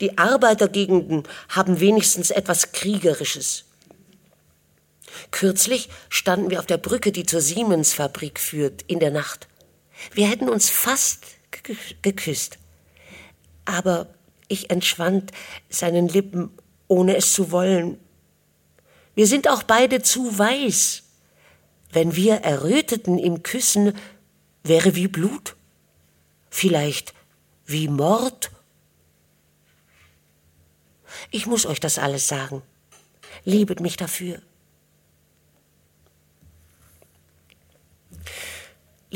[0.00, 3.65] Die Arbeitergegenden haben wenigstens etwas Kriegerisches.
[5.30, 9.48] Kürzlich standen wir auf der Brücke, die zur Siemens-Fabrik führt, in der Nacht.
[10.12, 11.24] Wir hätten uns fast
[12.02, 12.58] geküsst.
[13.64, 14.08] Aber
[14.48, 15.32] ich entschwand
[15.68, 16.50] seinen Lippen,
[16.88, 17.98] ohne es zu wollen.
[19.14, 21.02] Wir sind auch beide zu weiß.
[21.90, 23.94] Wenn wir erröteten im Küssen,
[24.62, 25.56] wäre wie Blut,
[26.50, 27.14] vielleicht
[27.64, 28.50] wie Mord.
[31.30, 32.62] Ich muss euch das alles sagen.
[33.44, 34.42] Liebet mich dafür.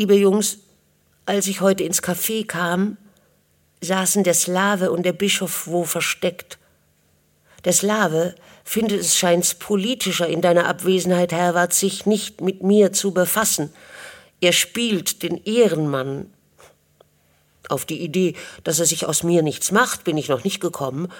[0.00, 0.60] Liebe Jungs,
[1.26, 2.96] als ich heute ins Café kam,
[3.82, 6.58] saßen der Slave und der Bischof wo versteckt.
[7.66, 8.34] Der Slave
[8.64, 13.74] findet es scheint politischer in deiner Abwesenheit, Herwart, sich nicht mit mir zu befassen.
[14.40, 16.32] Er spielt den Ehrenmann.
[17.68, 21.12] Auf die Idee, dass er sich aus mir nichts macht, bin ich noch nicht gekommen.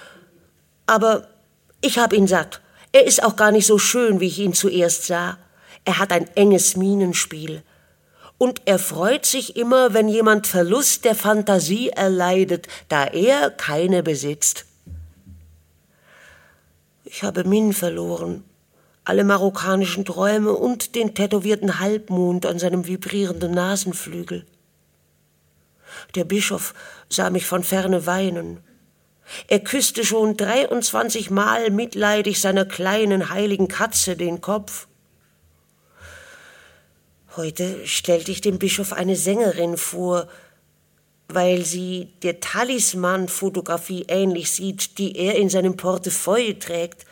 [0.87, 1.27] Aber
[1.81, 2.61] ich hab ihn satt.
[2.93, 5.37] Er ist auch gar nicht so schön, wie ich ihn zuerst sah.
[5.85, 7.61] Er hat ein enges Minenspiel
[8.41, 14.65] und er freut sich immer, wenn jemand Verlust der Fantasie erleidet, da er keine besitzt.
[17.03, 18.43] Ich habe Min verloren,
[19.03, 24.47] alle marokkanischen Träume und den tätowierten Halbmond an seinem vibrierenden Nasenflügel.
[26.15, 26.73] Der Bischof
[27.09, 28.61] sah mich von ferne weinen.
[29.49, 34.87] Er küsste schon dreiundzwanzig Mal mitleidig seiner kleinen heiligen Katze den Kopf.
[37.37, 40.27] Heute stellte ich dem Bischof eine Sängerin vor.
[41.33, 47.05] weil sie der Talisman-Fotografie ähnlich sieht, die er in seinem Portefeuille trägt.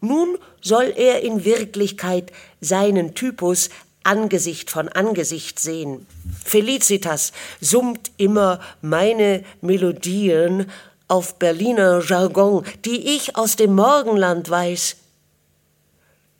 [0.00, 3.70] Nun soll er in Wirklichkeit seinen Typus
[4.02, 6.06] Angesicht von Angesicht sehen.
[6.44, 10.70] Felicitas summt immer meine Melodien
[11.08, 14.96] auf Berliner Jargon, die ich aus dem Morgenland weiß.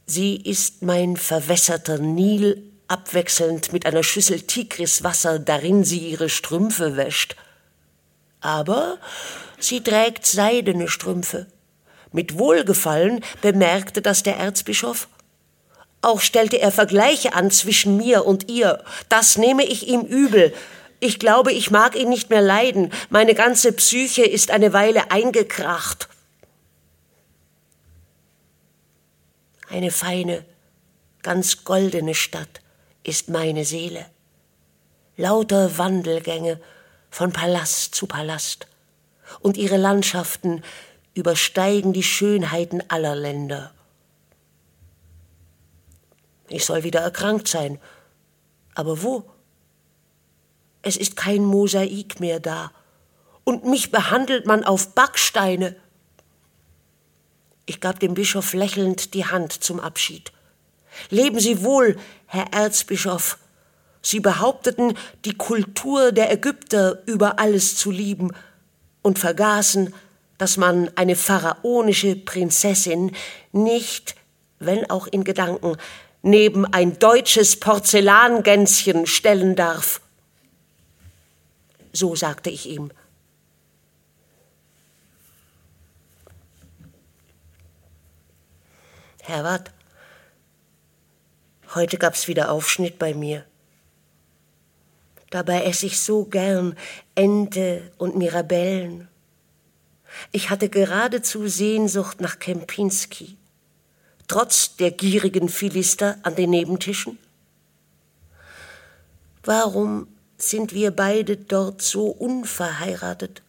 [0.05, 7.37] Sie ist mein verwässerter Nil, abwechselnd mit einer Schüssel Tigriswasser, darin sie ihre Strümpfe wäscht.
[8.40, 8.99] Aber
[9.59, 11.47] sie trägt seidene Strümpfe.
[12.12, 15.09] Mit Wohlgefallen bemerkte das der Erzbischof.
[16.03, 18.85] Auch stellte er Vergleiche an zwischen mir und ihr.
[19.09, 20.55] Das nehme ich ihm übel.
[21.01, 22.92] Ich glaube, ich mag ihn nicht mehr leiden.
[23.09, 26.09] Meine ganze Psyche ist eine Weile eingekracht.
[29.70, 30.44] Eine feine,
[31.23, 32.61] ganz goldene Stadt
[33.05, 34.07] ist meine Seele.
[35.17, 36.61] Lauter Wandelgänge
[37.11, 38.67] von Palast zu Palast.
[39.40, 40.62] Und ihre Landschaften
[41.14, 43.73] übersteigen die Schönheiten aller Länder.
[46.49, 47.79] Ich soll wieder erkrankt sein.
[48.75, 49.25] Aber wo?
[50.83, 52.73] Es ist kein Mosaik mehr da.
[53.45, 55.77] Und mich behandelt man auf Backsteine.
[57.67, 60.33] Ich gab dem Bischof lächelnd die Hand zum Abschied.
[61.11, 61.97] Leben Sie wohl,
[62.35, 63.38] Herr Erzbischof.
[64.03, 68.33] Sie behaupteten, die Kultur der Ägypter über alles zu lieben
[69.03, 69.94] und vergaßen,
[70.37, 73.14] dass man eine pharaonische Prinzessin
[73.53, 74.16] nicht,
[74.59, 75.77] wenn auch in Gedanken,
[76.23, 80.01] neben ein deutsches Porzellangänschen stellen darf.
[81.92, 82.90] So sagte ich ihm.
[89.23, 89.70] Herr Watt,
[91.74, 93.44] heute gab's wieder Aufschnitt bei mir.
[95.30, 96.76] Dabei esse ich so gern
[97.14, 99.08] Ente und Mirabellen.
[100.30, 103.37] Ich hatte geradezu Sehnsucht nach Kempinski
[104.28, 107.18] trotz der gierigen Philister an den Nebentischen?
[109.42, 110.08] Warum
[110.38, 113.42] sind wir beide dort so unverheiratet?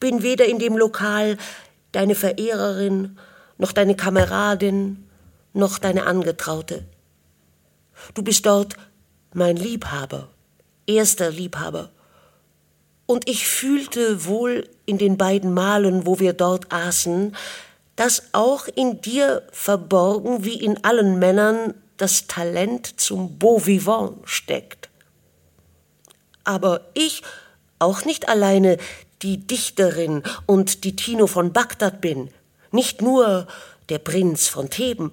[0.00, 1.38] Bin weder in dem Lokal
[1.92, 3.18] deine Verehrerin,
[3.56, 5.08] noch deine Kameradin,
[5.52, 6.84] noch deine Angetraute.
[8.12, 8.76] Du bist dort
[9.32, 10.28] mein Liebhaber,
[10.86, 11.90] erster Liebhaber.
[13.06, 17.34] Und ich fühlte wohl in den beiden Malen, wo wir dort aßen,
[17.96, 24.88] dass auch in dir verborgen, wie in allen Männern, das Talent zum Beau vivant steckt.
[26.42, 27.22] Aber ich
[27.78, 28.78] auch nicht alleine
[29.22, 32.30] die Dichterin und die Tino von Bagdad bin,
[32.72, 33.46] nicht nur
[33.88, 35.12] der Prinz von Theben,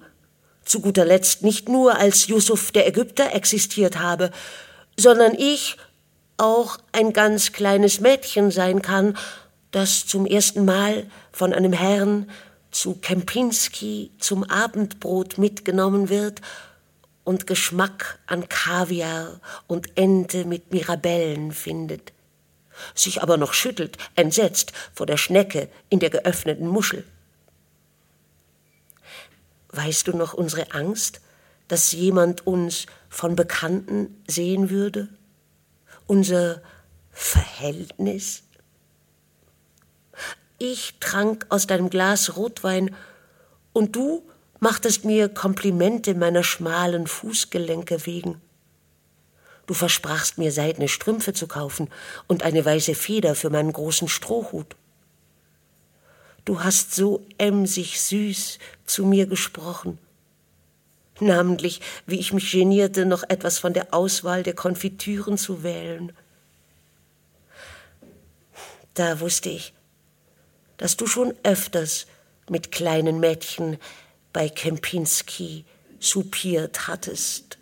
[0.64, 4.30] zu guter Letzt nicht nur als Yusuf der Ägypter existiert habe,
[4.96, 5.76] sondern ich
[6.36, 9.16] auch ein ganz kleines Mädchen sein kann,
[9.70, 12.30] das zum ersten Mal von einem Herrn
[12.70, 16.40] zu Kempinski zum Abendbrot mitgenommen wird
[17.24, 22.12] und Geschmack an Kaviar und Ente mit Mirabellen findet,
[22.94, 27.04] sich aber noch schüttelt, entsetzt vor der Schnecke in der geöffneten Muschel.
[29.72, 31.20] Weißt du noch unsere Angst,
[31.68, 35.08] dass jemand uns von Bekannten sehen würde?
[36.06, 36.60] Unser
[37.10, 38.42] Verhältnis?
[40.58, 42.94] Ich trank aus deinem Glas Rotwein
[43.72, 44.22] und du
[44.60, 48.40] machtest mir Komplimente meiner schmalen Fußgelenke wegen.
[49.66, 51.88] Du versprachst mir seidene Strümpfe zu kaufen
[52.28, 54.76] und eine weiße Feder für meinen großen Strohhut.
[56.44, 59.98] Du hast so emsig süß zu mir gesprochen.
[61.20, 66.12] Namentlich, wie ich mich genierte, noch etwas von der Auswahl der Konfitüren zu wählen.
[68.94, 69.72] Da wusste ich,
[70.78, 72.06] dass du schon öfters
[72.48, 73.78] mit kleinen Mädchen
[74.32, 75.64] bei Kempinski
[76.00, 77.58] soupiert hattest.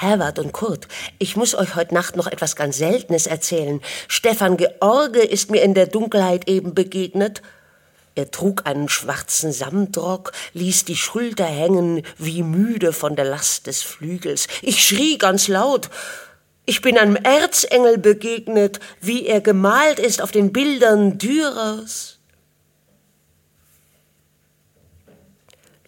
[0.00, 0.88] Herbert und Kurt,
[1.18, 3.80] ich muss euch heute Nacht noch etwas ganz Seltenes erzählen.
[4.08, 7.42] Stefan George ist mir in der Dunkelheit eben begegnet
[8.20, 13.82] er trug einen schwarzen Samtrock, ließ die Schulter hängen, wie müde von der Last des
[13.82, 14.46] Flügels.
[14.60, 15.88] Ich schrie ganz laut.
[16.66, 22.18] Ich bin einem Erzengel begegnet, wie er gemalt ist auf den Bildern Dürers.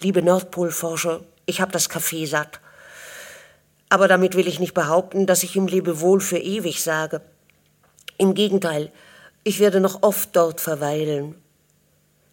[0.00, 2.61] Liebe Nordpolforscher, ich hab das Kaffee satt.
[3.92, 7.20] Aber damit will ich nicht behaupten, dass ich ihm Lebewohl für ewig sage.
[8.16, 8.90] Im Gegenteil,
[9.44, 11.34] ich werde noch oft dort verweilen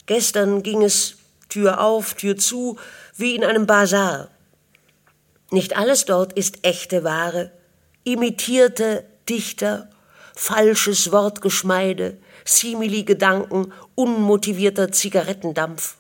[0.05, 1.17] Gestern ging es
[1.49, 2.77] Tür auf, Tür zu,
[3.17, 4.29] wie in einem Bazar.
[5.51, 7.51] Nicht alles dort ist echte Ware,
[8.05, 9.89] imitierte Dichter,
[10.37, 15.98] falsches Wortgeschmeide, Simili-Gedanken, unmotivierter Zigarettendampf.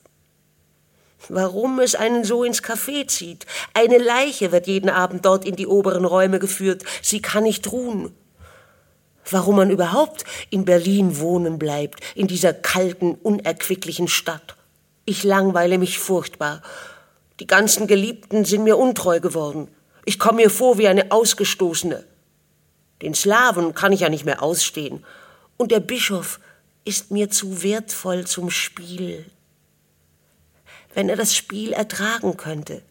[1.27, 3.45] Warum es einen so ins Café zieht?
[3.73, 6.83] Eine Leiche wird jeden Abend dort in die oberen Räume geführt.
[7.01, 8.13] Sie kann nicht ruhen.
[9.29, 14.55] Warum man überhaupt in Berlin wohnen bleibt, in dieser kalten, unerquicklichen Stadt.
[15.05, 16.61] Ich langweile mich furchtbar.
[17.39, 19.67] Die ganzen Geliebten sind mir untreu geworden.
[20.05, 22.03] Ich komme mir vor wie eine Ausgestoßene.
[23.01, 25.05] Den Slawen kann ich ja nicht mehr ausstehen.
[25.57, 26.39] Und der Bischof
[26.85, 29.25] ist mir zu wertvoll zum Spiel.
[30.99, 32.81] Wenn er das Spiel ertragen könnte.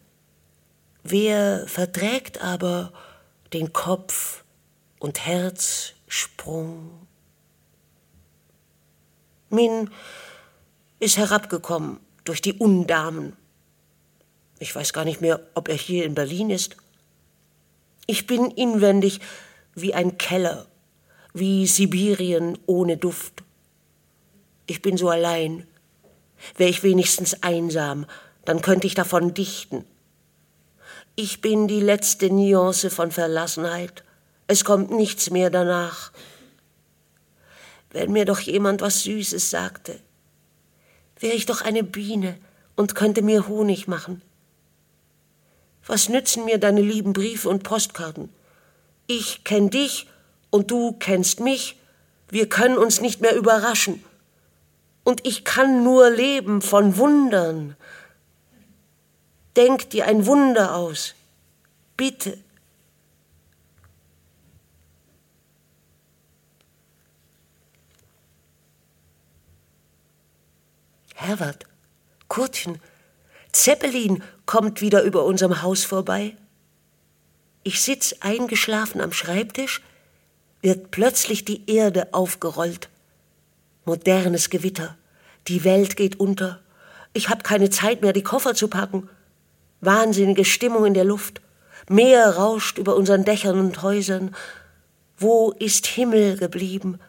[1.03, 2.91] Wer verträgt aber
[3.53, 4.43] den Kopf
[4.97, 7.05] und Herzsprung?
[9.51, 9.91] Min
[10.99, 13.37] ist herabgekommen durch die Undamen.
[14.57, 16.77] Ich weiß gar nicht mehr, ob er hier in Berlin ist.
[18.07, 19.19] Ich bin inwendig
[19.75, 20.65] wie ein Keller,
[21.35, 23.43] wie Sibirien ohne Duft.
[24.65, 25.67] Ich bin so allein.
[26.57, 28.05] Wäre ich wenigstens einsam,
[28.45, 29.85] dann könnte ich davon dichten.
[31.15, 34.03] Ich bin die letzte Nuance von Verlassenheit.
[34.47, 36.11] Es kommt nichts mehr danach.
[37.91, 39.99] Wenn mir doch jemand was Süßes sagte,
[41.19, 42.37] wäre ich doch eine Biene
[42.75, 44.21] und könnte mir Honig machen.
[45.85, 48.29] Was nützen mir deine lieben Briefe und Postkarten?
[49.07, 50.07] Ich kenn dich
[50.51, 51.77] und du kennst mich.
[52.29, 54.03] Wir können uns nicht mehr überraschen.
[55.03, 57.75] Und ich kann nur leben von Wundern.
[59.55, 61.15] Denk dir ein Wunder aus.
[61.97, 62.37] Bitte.
[71.15, 71.65] Herbert,
[72.29, 72.79] Kurtchen,
[73.51, 76.37] Zeppelin kommt wieder über unserem Haus vorbei.
[77.63, 79.81] Ich sitz eingeschlafen am Schreibtisch,
[80.61, 82.89] wird plötzlich die Erde aufgerollt.
[83.85, 84.97] Modernes Gewitter.
[85.47, 86.59] Die Welt geht unter.
[87.13, 89.09] Ich hab keine Zeit mehr, die Koffer zu packen.
[89.81, 91.41] Wahnsinnige Stimmung in der Luft.
[91.89, 94.35] Meer rauscht über unseren Dächern und Häusern.
[95.17, 96.99] Wo ist Himmel geblieben?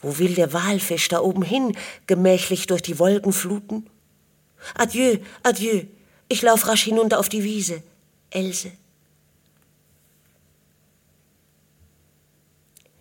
[0.00, 1.76] Wo will der Walfisch da oben hin,
[2.06, 3.86] gemächlich durch die Wolken fluten?
[4.74, 5.84] Adieu, adieu.
[6.28, 7.82] Ich lauf rasch hinunter auf die Wiese.
[8.30, 8.72] Else.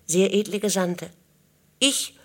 [0.05, 1.09] Sehr edle Gesandte.
[1.77, 2.18] Ich,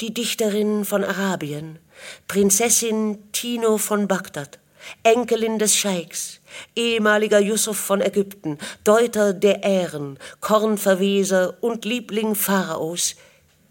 [0.00, 1.78] die Dichterin von Arabien,
[2.26, 4.58] Prinzessin Tino von Bagdad,
[5.02, 6.40] Enkelin des Scheiks,
[6.74, 13.16] ehemaliger Yusuf von Ägypten, Deuter der Ähren, Kornverweser und Liebling Pharaos,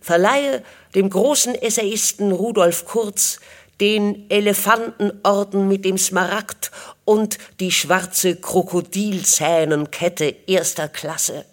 [0.01, 0.63] verleihe
[0.93, 3.39] dem großen Essayisten Rudolf Kurz
[3.81, 6.69] den Elefantenorden mit dem Smaragd
[7.05, 11.45] und die schwarze Krokodilzähnenkette erster Klasse.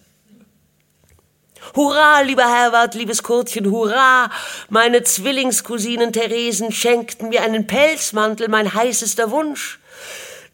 [1.75, 4.31] Hurra, lieber Herbert, liebes Kurtchen, hurra!
[4.69, 9.81] Meine Zwillingscousinen Theresen schenkten mir einen Pelzmantel, mein heißester Wunsch.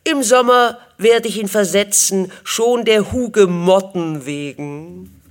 [0.04, 5.22] Im Sommer werde ich ihn versetzen, schon der Hugemotten wegen.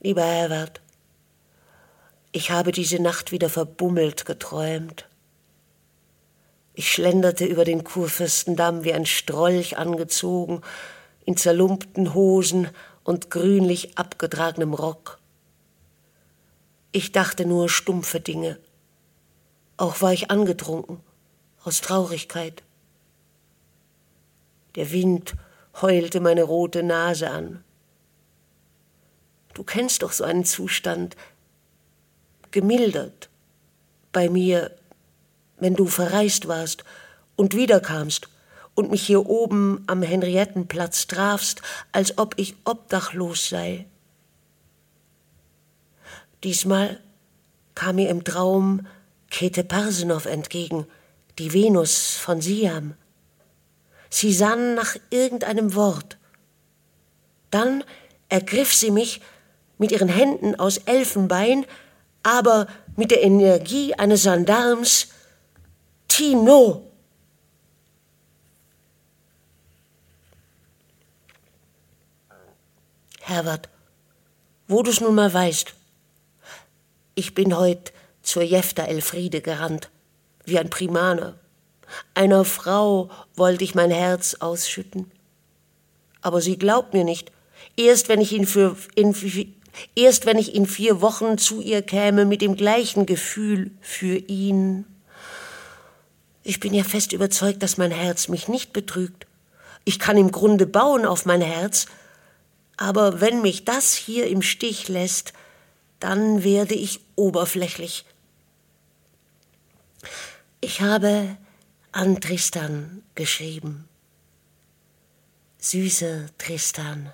[0.00, 0.80] Lieber Herbert,
[2.32, 5.06] ich habe diese Nacht wieder verbummelt geträumt.
[6.74, 10.60] Ich schlenderte über den Kurfürstendamm wie ein Strolch angezogen,
[11.24, 12.68] in zerlumpten Hosen
[13.04, 15.18] und grünlich abgetragenem Rock.
[16.90, 18.58] Ich dachte nur stumpfe Dinge.
[19.76, 21.00] Auch war ich angetrunken,
[21.62, 22.62] aus Traurigkeit.
[24.74, 25.34] Der Wind
[25.80, 27.64] heulte meine rote Nase an.
[29.54, 31.16] Du kennst doch so einen Zustand,
[32.50, 33.28] gemildert,
[34.12, 34.72] bei mir,
[35.58, 36.84] wenn du verreist warst
[37.36, 38.28] und wiederkamst
[38.74, 43.86] und mich hier oben am Henriettenplatz trafst, als ob ich obdachlos sei.
[46.42, 47.00] Diesmal
[47.74, 48.86] kam mir im Traum
[49.30, 50.86] Käthe Parsenow entgegen,
[51.38, 52.94] die Venus von Siam.
[54.10, 56.18] Sie sann nach irgendeinem Wort.
[57.50, 57.82] Dann
[58.28, 59.20] ergriff sie mich
[59.78, 61.66] mit ihren Händen aus Elfenbein,
[62.22, 65.08] aber mit der Energie eines Gendarms
[66.08, 66.90] Tino.
[73.20, 73.68] Herbert,
[74.68, 75.74] wo du's nun mal weißt,
[77.14, 77.92] ich bin heut
[78.22, 79.90] zur Jefta Elfriede gerannt,
[80.44, 81.38] wie ein Primaner.
[82.14, 85.10] Einer Frau wollte ich mein Herz ausschütten.
[86.20, 87.32] Aber sie glaubt mir nicht.
[87.76, 89.14] Erst wenn ich ihn für, in,
[89.94, 94.86] Erst wenn ich in vier Wochen zu ihr käme mit dem gleichen Gefühl für ihn.
[96.46, 99.26] Ich bin ja fest überzeugt, dass mein Herz mich nicht betrügt.
[99.84, 101.86] Ich kann im Grunde bauen auf mein Herz,
[102.76, 105.32] aber wenn mich das hier im Stich lässt,
[106.00, 108.04] dann werde ich oberflächlich.
[110.60, 111.36] Ich habe
[111.92, 113.88] an Tristan geschrieben.
[115.58, 117.10] Süßer Tristan,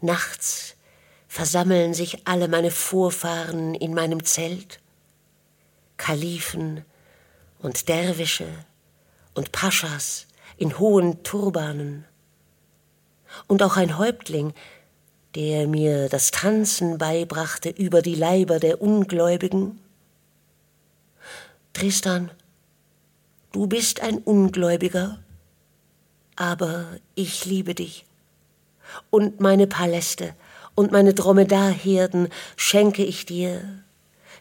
[0.00, 0.76] nachts
[1.26, 4.78] versammeln sich alle meine Vorfahren in meinem Zelt,
[5.96, 6.84] Kalifen
[7.62, 8.48] und Derwische
[9.34, 12.04] und Paschas in hohen Turbanen
[13.46, 14.52] und auch ein Häuptling,
[15.34, 19.80] der mir das Tanzen beibrachte über die Leiber der Ungläubigen.
[21.72, 22.30] Tristan,
[23.52, 25.18] du bist ein Ungläubiger,
[26.36, 28.04] aber ich liebe dich.
[29.08, 30.34] Und meine Paläste
[30.74, 33.81] und meine Dromedarherden schenke ich dir.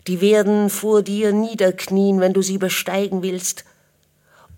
[0.07, 3.65] Die werden vor dir niederknien, wenn du sie besteigen willst,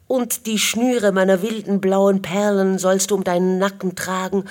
[0.08, 4.46] und die Schnüre meiner wilden blauen Perlen sollst du um deinen Nacken tragen,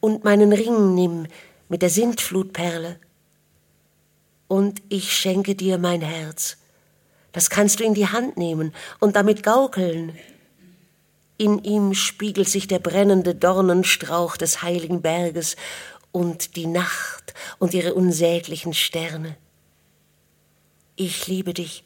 [0.00, 1.26] und meinen Ring nimm
[1.68, 2.98] mit der Sintflutperle.
[4.48, 6.58] Und ich schenke dir mein Herz.
[7.32, 10.16] Das kannst du in die Hand nehmen und damit gaukeln.
[11.38, 15.56] In ihm spiegelt sich der brennende Dornenstrauch des heiligen Berges
[16.12, 19.36] und die Nacht und ihre unsäglichen Sterne.
[20.98, 21.84] Ich liebe dich,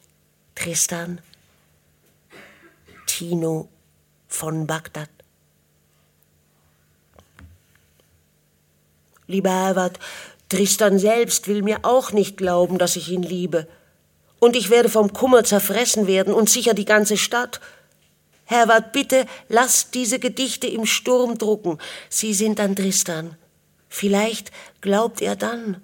[0.54, 1.20] Tristan.
[3.06, 3.68] Tino
[4.28, 5.10] von Bagdad.
[9.26, 9.98] Lieber Herbert,
[10.48, 13.66] Tristan selbst will mir auch nicht glauben, dass ich ihn liebe.
[14.38, 17.60] Und ich werde vom Kummer zerfressen werden und sicher die ganze Stadt.
[18.44, 21.78] Herbert, bitte lass diese Gedichte im Sturm drucken.
[22.08, 23.36] Sie sind an Tristan.
[23.88, 25.82] Vielleicht glaubt er dann.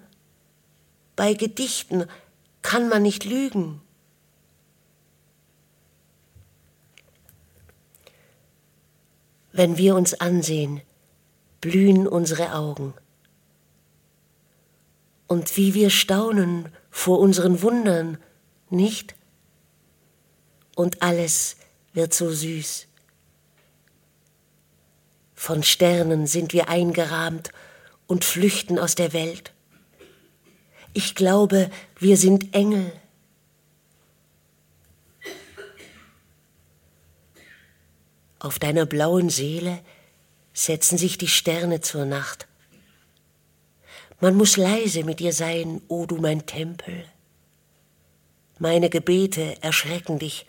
[1.17, 2.07] Bei Gedichten
[2.67, 3.79] kann man nicht lügen.
[9.53, 10.81] Wenn wir uns ansehen,
[11.61, 12.93] blühen unsere Augen.
[15.27, 18.17] Und wie wir staunen vor unseren Wundern,
[18.69, 19.15] nicht?
[20.75, 21.55] Und alles
[21.93, 22.87] wird so süß.
[25.35, 27.51] Von Sternen sind wir eingerahmt
[28.07, 29.53] und flüchten aus der Welt.
[30.93, 31.69] Ich glaube,
[31.99, 32.91] wir sind Engel
[38.39, 39.79] Auf deiner blauen Seele
[40.53, 42.47] setzen sich die Sterne zur Nacht.
[44.19, 47.05] Man muss leise mit dir sein, o du mein Tempel.
[48.59, 50.45] Meine Gebete erschrecken dich,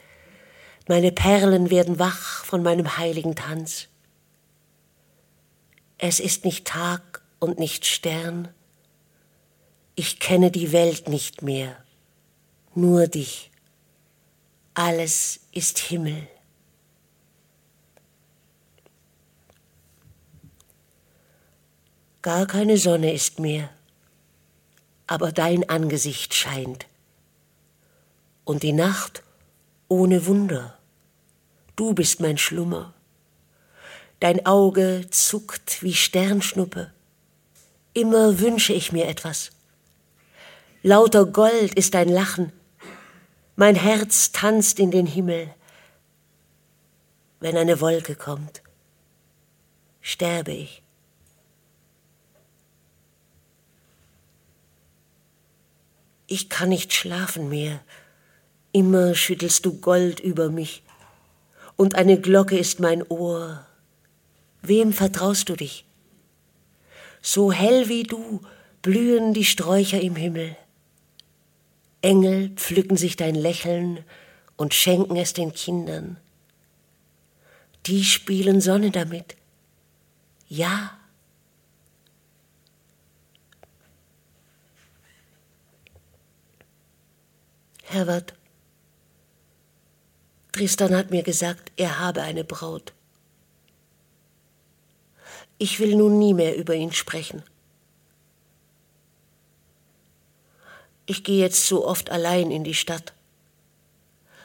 [0.87, 3.89] meine Perlen werden wach von meinem heiligen Tanz.
[5.99, 8.49] Es ist nicht Tag und nicht Stern,
[9.99, 11.77] ich kenne die Welt nicht mehr,
[12.77, 13.51] nur dich.
[14.75, 16.29] Alles ist Himmel.
[22.23, 23.71] Gar keine Sonne ist mehr,
[25.09, 26.87] aber dein Angesicht scheint.
[28.45, 29.25] Und die Nacht
[29.89, 30.79] ohne Wunder,
[31.75, 32.95] du bist mein Schlummer.
[34.21, 36.93] Dein Auge zuckt wie Sternschnuppe,
[37.95, 39.51] immer wünsche ich mir etwas.
[40.85, 42.53] Lauter Gold ist dein Lachen,
[43.57, 45.53] mein Herz tanzt in den Himmel.
[47.41, 48.63] Wenn eine Wolke kommt,
[50.01, 50.83] sterbe ich.
[56.29, 57.81] Ich kann nicht schlafen mehr.
[58.71, 60.85] Immer schüttelst du Gold über mich.
[61.75, 63.67] Und eine Glocke ist mein Ohr.
[64.63, 65.87] Wem vertraust du dich?
[67.21, 68.43] So hell wie du
[68.83, 70.57] blühen die Sträucher im Himmel.
[72.03, 74.05] Engel pflücken sich dein Lächeln
[74.57, 76.19] und schenken es den Kindern.
[77.87, 79.37] Die spielen Sonne damit.
[80.49, 80.99] Ja,
[87.91, 88.35] Herbert,
[90.53, 92.93] Tristan hat mir gesagt, er habe eine Braut.
[95.57, 97.43] Ich will nun nie mehr über ihn sprechen.
[101.11, 103.15] Ich gehe jetzt so oft allein in die Stadt,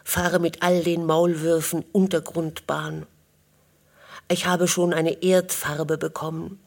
[0.05, 3.05] fahre mit all den Maulwürfen Untergrundbahn.
[4.29, 6.61] Ich habe schon eine Erdfarbe bekommen.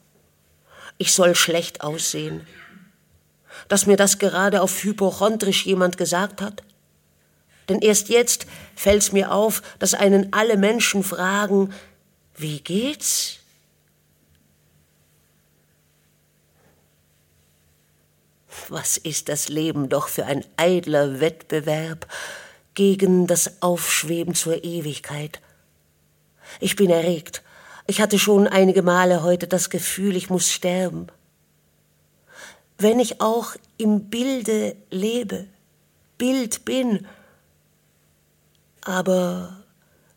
[0.99, 2.45] Ich soll schlecht aussehen.
[3.69, 6.61] Dass mir das gerade auf hypochondrisch jemand gesagt hat?
[7.67, 8.45] Denn erst jetzt
[8.75, 11.73] fällt's mir auf, dass einen alle Menschen fragen,
[12.35, 13.36] wie geht's?
[18.69, 22.07] Was ist das Leben doch für ein eitler Wettbewerb
[22.77, 25.41] gegen das Aufschweben zur Ewigkeit.
[26.59, 27.41] Ich bin erregt.
[27.87, 31.07] Ich hatte schon einige Male heute das Gefühl, ich muss sterben.
[32.77, 35.47] Wenn ich auch im Bilde lebe,
[36.19, 37.07] Bild bin,
[38.81, 39.57] aber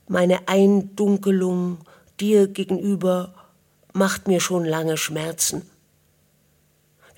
[0.07, 1.78] meine Eindunkelung
[2.20, 3.32] dir gegenüber
[3.94, 5.62] macht mir schon lange Schmerzen.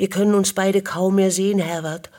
[0.02, 2.10] Wir können uns beide kaum mehr sehen, Herbert.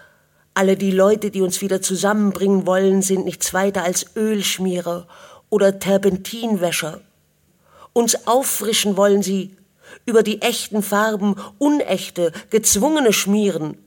[0.53, 5.05] Alle die Leute, die uns wieder zusammenbringen wollen, sind nichts weiter als Ölschmierer
[5.49, 7.01] oder Terpentinwäscher.
[7.91, 9.57] Uns auffrischen wollen sie,
[10.05, 13.77] über die echten Farben unechte, gezwungene schmieren.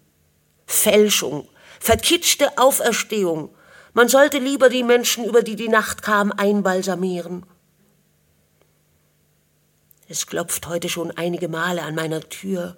[0.67, 1.49] Fälschung,
[1.81, 3.49] verkitschte Auferstehung.
[3.95, 7.47] Man sollte lieber die Menschen, über die die Nacht kam, einbalsamieren.
[10.07, 12.77] Es klopft heute schon einige Male an meiner Tür.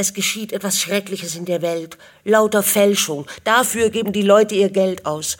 [0.00, 3.26] Es geschieht etwas Schreckliches in der Welt, lauter Fälschung.
[3.44, 5.36] Dafür geben die Leute ihr Geld aus.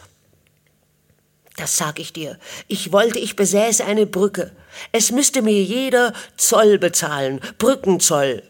[1.55, 2.37] Das sag ich dir.
[2.67, 4.51] Ich wollte, ich besäße eine Brücke.
[4.91, 8.43] Es müsste mir jeder Zoll bezahlen, Brückenzoll.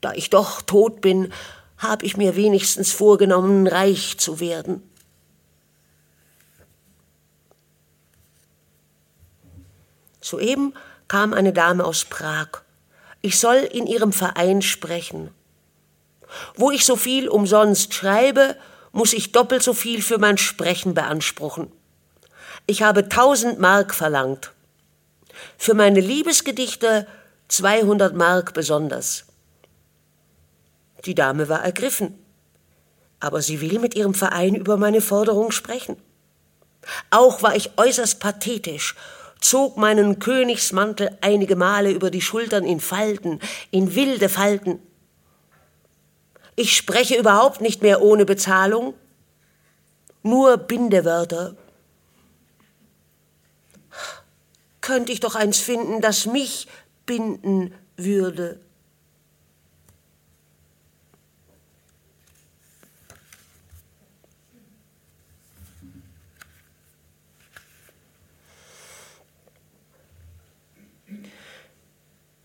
[0.00, 1.34] Da ich doch tot bin,
[1.76, 4.82] habe ich mir wenigstens vorgenommen, reich zu werden.
[10.22, 10.72] Soeben
[11.08, 12.62] kam eine Dame aus Prag.
[13.20, 15.30] Ich soll in ihrem Verein sprechen.
[16.54, 18.56] Wo ich so viel umsonst schreibe,
[18.92, 21.72] muss ich doppelt so viel für mein Sprechen beanspruchen.
[22.66, 24.52] Ich habe tausend Mark verlangt.
[25.56, 27.06] Für meine Liebesgedichte
[27.48, 29.24] 200 Mark besonders.
[31.04, 32.18] Die Dame war ergriffen,
[33.20, 35.96] aber sie will mit ihrem Verein über meine Forderung sprechen.
[37.10, 38.94] Auch war ich äußerst pathetisch
[39.40, 44.80] zog meinen Königsmantel einige Male über die Schultern in Falten, in wilde Falten.
[46.56, 48.94] Ich spreche überhaupt nicht mehr ohne Bezahlung,
[50.22, 51.56] nur Bindewörter.
[54.80, 56.66] Könnte ich doch eins finden, das mich
[57.06, 58.60] binden würde.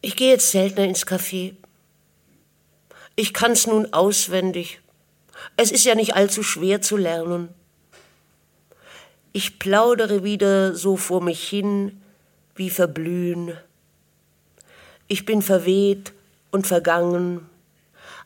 [0.05, 1.53] Ich gehe jetzt seltener ins Café.
[3.15, 4.81] Ich kann's nun auswendig.
[5.55, 7.47] Es ist ja nicht allzu schwer zu lernen.
[9.31, 12.01] Ich plaudere wieder so vor mich hin,
[12.53, 13.57] wie verblühen.
[15.07, 16.11] Ich bin verweht
[16.51, 17.49] und vergangen.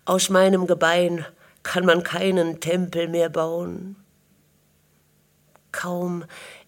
[0.04, 1.28] Aus meinem Gebein
[1.62, 3.98] kann man keinen Tempel mehr bauen.
[5.72, 6.26] Kaum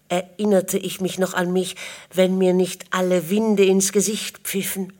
[0.08, 1.74] erinnerte ich mich noch an mich,
[2.14, 4.92] wenn mir nicht alle Winde ins Gesicht pfiffen.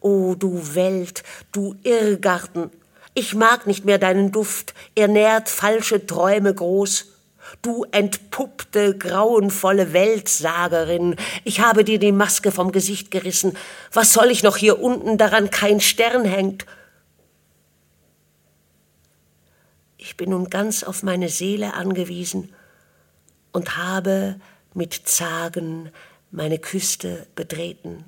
[0.00, 1.22] O du Welt,
[1.52, 2.70] du Irrgarten,
[3.14, 7.06] ich mag nicht mehr deinen Duft, er nährt falsche Träume groß.
[7.62, 13.56] Du entpuppte, grauenvolle Weltsagerin, ich habe dir die Maske vom Gesicht gerissen.
[13.92, 16.64] Was soll ich noch hier unten, daran kein Stern hängt?
[19.96, 22.54] Ich bin nun ganz auf meine Seele angewiesen
[23.50, 24.38] und habe
[24.74, 25.90] mit Zagen
[26.30, 28.04] meine Küste betreten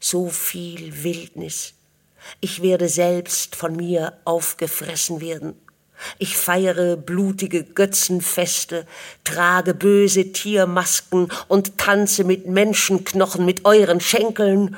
[0.00, 1.74] so viel Wildnis.
[2.40, 5.54] Ich werde selbst von mir aufgefressen werden.
[6.18, 8.86] Ich feiere blutige Götzenfeste,
[9.22, 14.76] trage böse Tiermasken und tanze mit Menschenknochen, mit euren Schenkeln.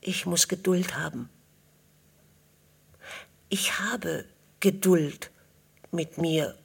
[0.00, 1.28] Ich muss Geduld haben.
[3.48, 4.24] Ich habe
[4.60, 5.30] Geduld
[5.90, 6.56] mit mir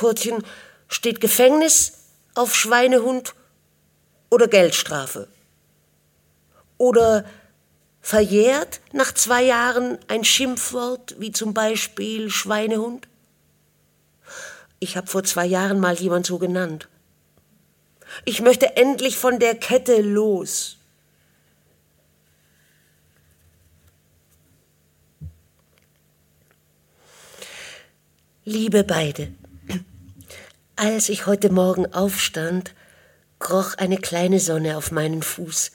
[0.00, 0.42] Kurtchen,
[0.88, 1.92] steht Gefängnis
[2.34, 3.34] auf Schweinehund
[4.30, 5.28] oder Geldstrafe?
[6.78, 7.26] Oder
[8.00, 13.08] verjährt nach zwei Jahren ein Schimpfwort wie zum Beispiel Schweinehund?
[14.78, 16.88] Ich habe vor zwei Jahren mal jemand so genannt.
[18.24, 20.78] Ich möchte endlich von der Kette los.
[28.46, 29.34] Liebe beide,
[30.80, 32.74] als ich heute Morgen aufstand,
[33.38, 35.72] kroch eine kleine Sonne auf meinen Fuß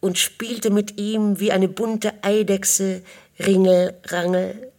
[0.00, 3.04] und spielte mit ihm wie eine bunte Eidechse
[3.38, 4.72] Ringel, Rangel.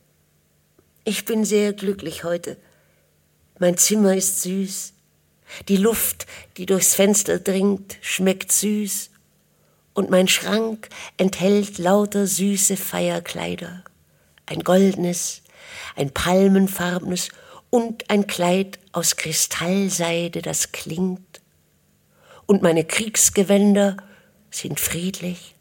[1.06, 2.58] Ich bin sehr glücklich heute.
[3.58, 4.92] Mein Zimmer ist süß.
[5.70, 6.28] Die Luft,
[6.58, 9.12] die durchs Fenster dringt, schmeckt süß.
[9.94, 13.86] Und mein Schrank enthält lauter süße Feierkleider.
[14.46, 15.42] Ein goldenes,
[15.96, 17.30] ein palmenfarbenes
[17.70, 21.42] und ein Kleid aus Kristallseide, das klingt,
[22.46, 23.98] und meine Kriegsgewänder
[24.50, 25.56] sind friedlich.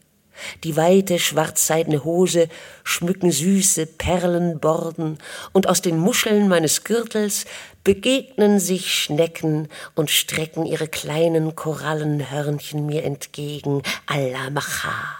[0.63, 2.47] Die weite schwarzseidene Hose
[2.83, 5.17] schmücken süße Perlenborden,
[5.51, 7.45] und aus den Muscheln meines Gürtels
[7.83, 13.81] begegnen sich Schnecken und strecken ihre kleinen Korallenhörnchen mir entgegen.
[14.05, 15.17] Allah Macha.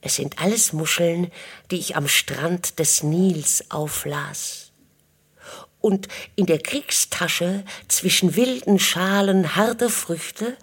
[0.00, 1.30] Es sind alles Muscheln,
[1.70, 4.59] die ich am Strand des Nils auflas.
[5.80, 10.56] Und in der Kriegstasche zwischen wilden Schalen harter Früchte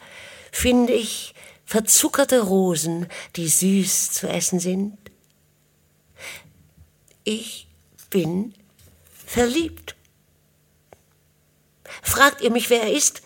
[0.51, 1.33] finde ich
[1.65, 4.97] verzuckerte Rosen, die süß zu essen sind.
[7.23, 7.67] Ich
[8.09, 8.53] bin
[9.25, 9.95] verliebt.
[12.01, 13.21] Fragt ihr mich, wer er ist?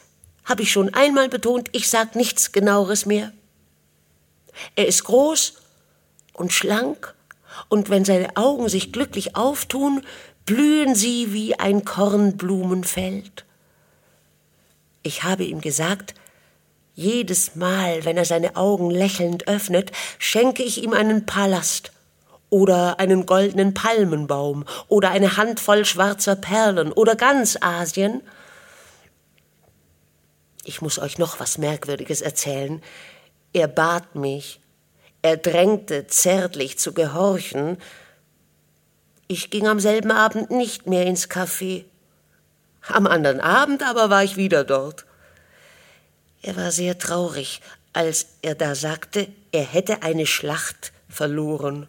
[0.45, 3.31] Habe ich schon einmal betont, ich sag nichts genaueres mehr.
[4.75, 5.53] Er ist groß
[6.33, 7.13] und schlank,
[7.69, 10.05] und wenn seine Augen sich glücklich auftun,
[10.45, 13.45] blühen sie wie ein Kornblumenfeld.
[15.03, 16.13] Ich habe ihm gesagt,
[16.93, 21.91] jedes Mal, wenn er seine Augen lächelnd öffnet, schenke ich ihm einen Palast
[22.49, 28.21] oder einen goldenen Palmenbaum oder eine Handvoll schwarzer Perlen oder ganz Asien.
[30.65, 32.83] Ich muss euch noch was Merkwürdiges erzählen.
[33.53, 34.59] Er bat mich,
[35.21, 37.77] er drängte zärtlich zu gehorchen.
[39.31, 41.85] Ich ging am selben Abend nicht mehr ins Café.
[42.89, 45.05] Am anderen Abend aber war ich wieder dort.
[46.41, 47.61] Er war sehr traurig,
[47.93, 51.87] als er da sagte, er hätte eine Schlacht verloren.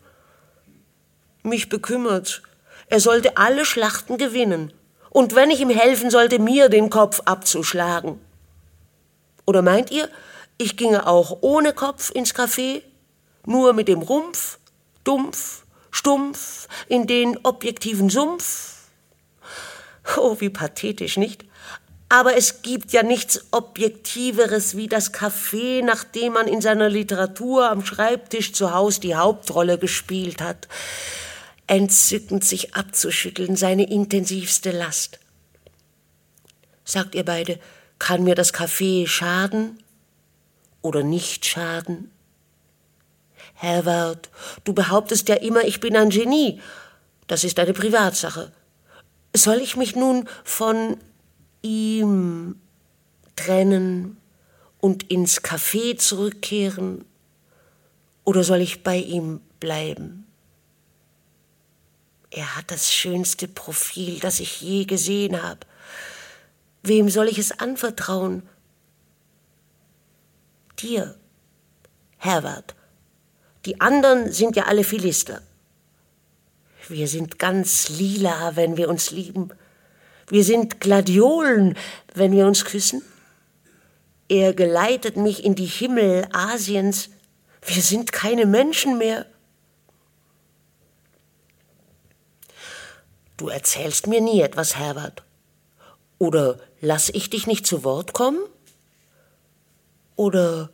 [1.42, 2.42] Mich bekümmert.
[2.86, 4.72] Er sollte alle Schlachten gewinnen.
[5.10, 8.20] Und wenn ich ihm helfen sollte, mir den Kopf abzuschlagen.
[9.46, 10.08] Oder meint ihr,
[10.58, 12.82] ich ginge auch ohne Kopf ins Café?
[13.44, 14.60] nur mit dem Rumpf,
[15.02, 15.61] dumpf,
[15.92, 18.88] stumpf, in den objektiven Sumpf.
[20.16, 21.44] Oh, wie pathetisch, nicht?
[22.08, 27.86] Aber es gibt ja nichts Objektiveres wie das Café, nachdem man in seiner Literatur am
[27.86, 30.68] Schreibtisch zu Haus die Hauptrolle gespielt hat.
[31.66, 35.20] Entzückend sich abzuschütteln, seine intensivste Last.
[36.84, 37.58] Sagt ihr beide,
[37.98, 39.82] kann mir das Café schaden
[40.82, 42.10] oder nicht schaden?
[43.62, 44.28] Herbert,
[44.64, 46.60] du behauptest ja immer, ich bin ein Genie.
[47.28, 48.50] Das ist eine Privatsache.
[49.36, 50.96] Soll ich mich nun von
[51.62, 52.56] ihm
[53.36, 54.16] trennen
[54.80, 57.04] und ins Café zurückkehren?
[58.24, 60.26] Oder soll ich bei ihm bleiben?
[62.30, 65.60] Er hat das schönste Profil, das ich je gesehen habe.
[66.82, 68.42] Wem soll ich es anvertrauen?
[70.80, 71.14] Dir,
[72.16, 72.74] Herbert.
[73.64, 75.42] Die anderen sind ja alle Philister.
[76.88, 79.50] Wir sind ganz lila, wenn wir uns lieben.
[80.28, 81.76] Wir sind Gladiolen,
[82.14, 83.02] wenn wir uns küssen.
[84.28, 87.10] Er geleitet mich in die Himmel Asiens.
[87.64, 89.26] Wir sind keine Menschen mehr.
[93.36, 95.22] Du erzählst mir nie etwas, Herbert.
[96.18, 98.40] Oder lass ich dich nicht zu Wort kommen?
[100.16, 100.70] Oder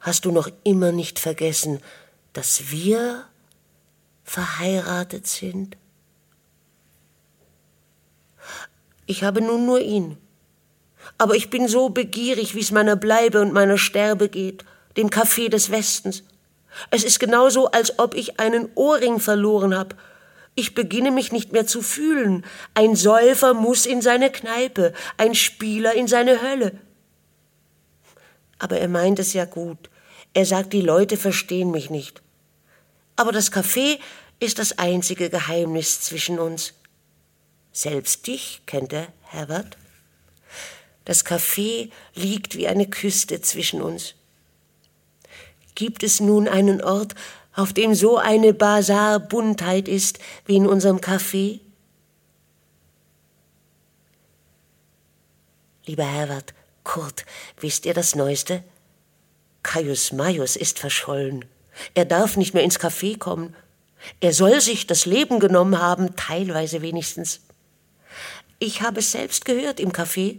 [0.00, 1.80] hast du noch immer nicht vergessen,
[2.34, 3.24] dass wir
[4.24, 5.78] verheiratet sind?
[9.06, 10.18] Ich habe nun nur ihn.
[11.18, 14.64] Aber ich bin so begierig, wie es meiner Bleibe und meiner Sterbe geht,
[14.96, 16.24] dem Kaffee des Westens.
[16.90, 19.96] Es ist genauso, als ob ich einen Ohrring verloren habe.
[20.56, 22.44] Ich beginne mich nicht mehr zu fühlen.
[22.74, 26.72] Ein Säufer muss in seine Kneipe, ein Spieler in seine Hölle.
[28.58, 29.90] Aber er meint es ja gut.
[30.32, 32.23] Er sagt, die Leute verstehen mich nicht.
[33.16, 33.98] Aber das Café
[34.40, 36.74] ist das einzige Geheimnis zwischen uns.
[37.72, 39.76] Selbst dich kennt er, Herbert.
[41.04, 44.14] Das Café liegt wie eine Küste zwischen uns.
[45.74, 47.14] Gibt es nun einen Ort,
[47.54, 51.60] auf dem so eine Basar-Buntheit ist wie in unserem Café?
[55.86, 57.26] Lieber Herbert, Kurt,
[57.60, 58.64] wisst ihr das Neueste?
[59.62, 61.44] Caius Maius ist verschollen.
[61.94, 63.54] Er darf nicht mehr ins Café kommen.
[64.20, 67.40] Er soll sich das Leben genommen haben, teilweise wenigstens.
[68.58, 70.38] Ich habe es selbst gehört im Café.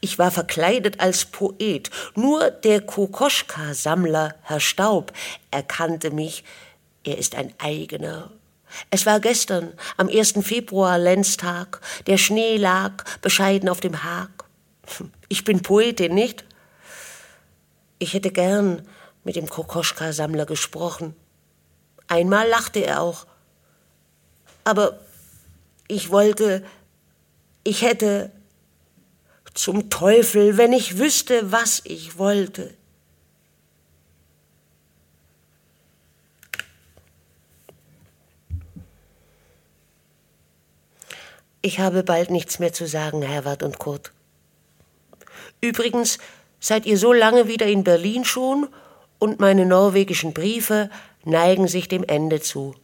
[0.00, 1.90] Ich war verkleidet als Poet.
[2.14, 5.12] Nur der Kokoschka-Sammler, Herr Staub,
[5.50, 6.44] erkannte mich.
[7.04, 8.30] Er ist ein eigener.
[8.90, 10.34] Es war gestern, am 1.
[10.42, 11.80] Februar, Lenztag.
[12.06, 14.30] Der Schnee lag bescheiden auf dem Hag.
[15.28, 16.44] Ich bin Poetin, nicht?
[17.98, 18.86] Ich hätte gern
[19.28, 21.14] mit dem Kokoschka-Sammler gesprochen.
[22.06, 23.26] Einmal lachte er auch.
[24.64, 25.00] Aber
[25.86, 26.64] Ich wollte,
[27.62, 28.30] ich hätte,
[29.52, 32.74] zum Teufel, wenn ich wüsste, was ich wollte.
[41.60, 44.12] Ich habe bald nichts mehr zu sagen, Herbert und Kurt.
[45.60, 46.16] Übrigens
[46.60, 48.68] seid ihr so lange wieder in Berlin schon
[49.18, 50.90] und meine norwegischen Briefe
[51.24, 52.74] neigen sich dem Ende zu.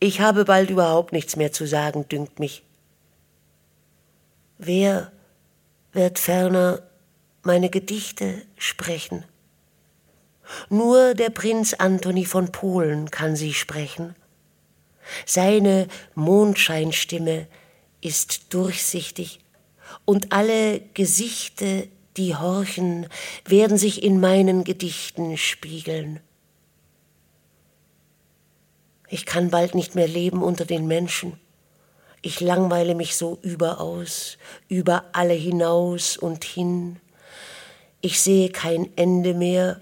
[0.00, 2.62] Ich habe bald überhaupt nichts mehr zu sagen, dünkt mich.
[4.58, 5.12] Wer
[5.92, 6.82] wird ferner
[7.42, 9.24] meine Gedichte sprechen?
[10.68, 14.14] Nur der Prinz Antoni von Polen kann sie sprechen.
[15.26, 17.46] Seine Mondscheinstimme
[18.00, 19.40] ist durchsichtig,
[20.04, 23.08] und alle Gesichte, die horchen,
[23.44, 26.20] werden sich in meinen Gedichten spiegeln.
[29.08, 31.38] Ich kann bald nicht mehr leben unter den Menschen.
[32.22, 34.38] Ich langweile mich so überaus,
[34.68, 36.98] über alle hinaus und hin.
[38.00, 39.80] Ich sehe kein Ende mehr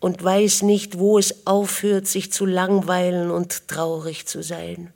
[0.00, 4.92] und weiß nicht, wo es aufhört, sich zu langweilen und traurig zu sein.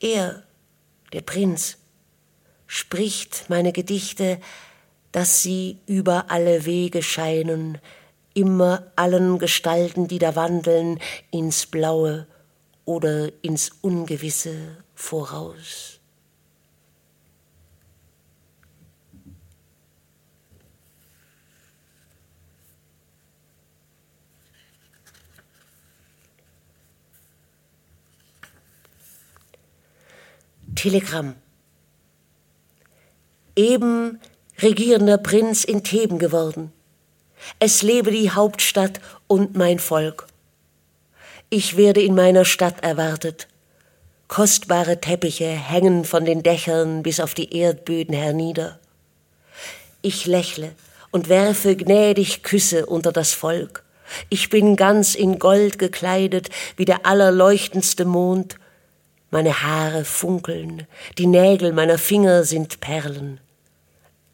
[0.00, 0.42] Er,
[1.12, 1.78] der Prinz,
[2.66, 4.38] spricht meine Gedichte,
[5.12, 7.78] dass sie über alle Wege scheinen,
[8.34, 11.00] immer allen Gestalten, die da wandeln,
[11.30, 12.26] ins Blaue
[12.84, 16.00] oder ins Ungewisse voraus.
[30.74, 31.36] Telegramm.
[33.56, 34.20] Eben
[34.60, 36.72] regierender Prinz in Theben geworden.
[37.58, 40.26] Es lebe die Hauptstadt und mein Volk.
[41.48, 43.48] Ich werde in meiner Stadt erwartet.
[44.28, 48.78] Kostbare Teppiche hängen von den Dächern bis auf die Erdböden hernieder.
[50.02, 50.72] Ich lächle
[51.10, 53.84] und werfe gnädig Küsse unter das Volk.
[54.28, 58.56] Ich bin ganz in Gold gekleidet wie der allerleuchtendste Mond
[59.30, 60.86] meine Haare funkeln,
[61.18, 63.40] die Nägel meiner Finger sind Perlen.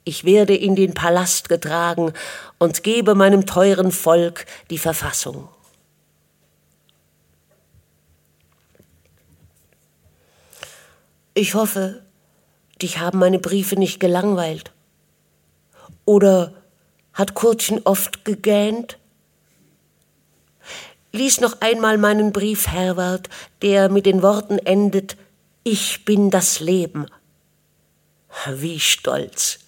[0.05, 2.13] Ich werde in den Palast getragen
[2.59, 5.49] und gebe meinem teuren Volk die Verfassung.
[11.35, 12.03] Ich hoffe,
[12.83, 14.73] dich haben meine Briefe nicht gelangweilt.
[16.05, 16.53] Oder
[17.15, 18.99] hat Kurtchen oft gegähnt?
[21.13, 23.29] Lies noch einmal meinen Brief, Herbert,
[23.61, 25.17] der mit den Worten endet
[25.63, 27.07] Ich bin das Leben.
[28.51, 29.62] Wie stolz.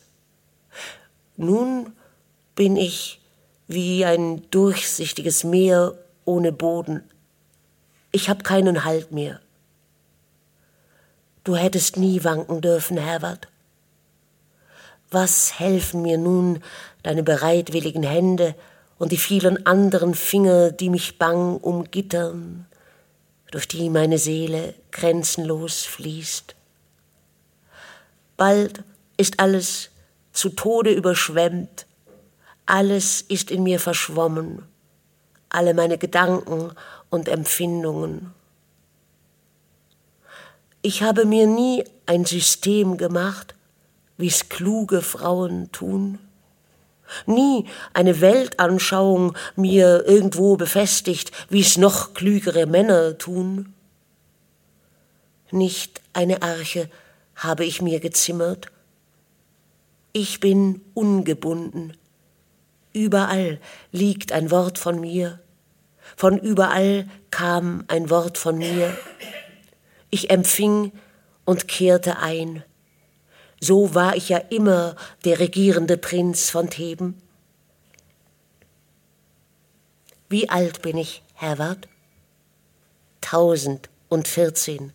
[1.36, 1.92] Nun
[2.54, 3.20] bin ich
[3.66, 7.02] wie ein durchsichtiges Meer ohne Boden.
[8.12, 9.40] Ich hab keinen Halt mehr.
[11.42, 13.48] Du hättest nie wanken dürfen, Herbert.
[15.10, 16.62] Was helfen mir nun
[17.02, 18.54] deine bereitwilligen Hände,
[18.98, 22.66] und die vielen anderen Finger, die mich bang umgittern,
[23.50, 26.54] durch die meine Seele grenzenlos fließt.
[28.36, 28.82] Bald
[29.16, 29.90] ist alles
[30.34, 31.86] zu Tode überschwemmt,
[32.66, 34.62] alles ist in mir verschwommen,
[35.48, 36.72] alle meine Gedanken
[37.08, 38.34] und Empfindungen.
[40.82, 43.54] Ich habe mir nie ein System gemacht,
[44.18, 46.18] wie's kluge Frauen tun
[47.26, 53.74] nie eine Weltanschauung mir irgendwo befestigt, wie es noch klügere Männer tun.
[55.50, 56.90] Nicht eine Arche
[57.36, 58.66] habe ich mir gezimmert.
[60.16, 61.96] Ich bin ungebunden.
[62.92, 63.60] Überall
[63.90, 65.40] liegt ein Wort von mir.
[66.16, 68.96] Von überall kam ein Wort von mir.
[70.10, 70.92] Ich empfing
[71.44, 72.62] und kehrte ein.
[73.60, 74.94] So war ich ja immer
[75.24, 77.20] der regierende Prinz von Theben.
[80.28, 81.88] Wie alt bin ich, Herbert?
[83.20, 84.92] Tausend und vierzehn.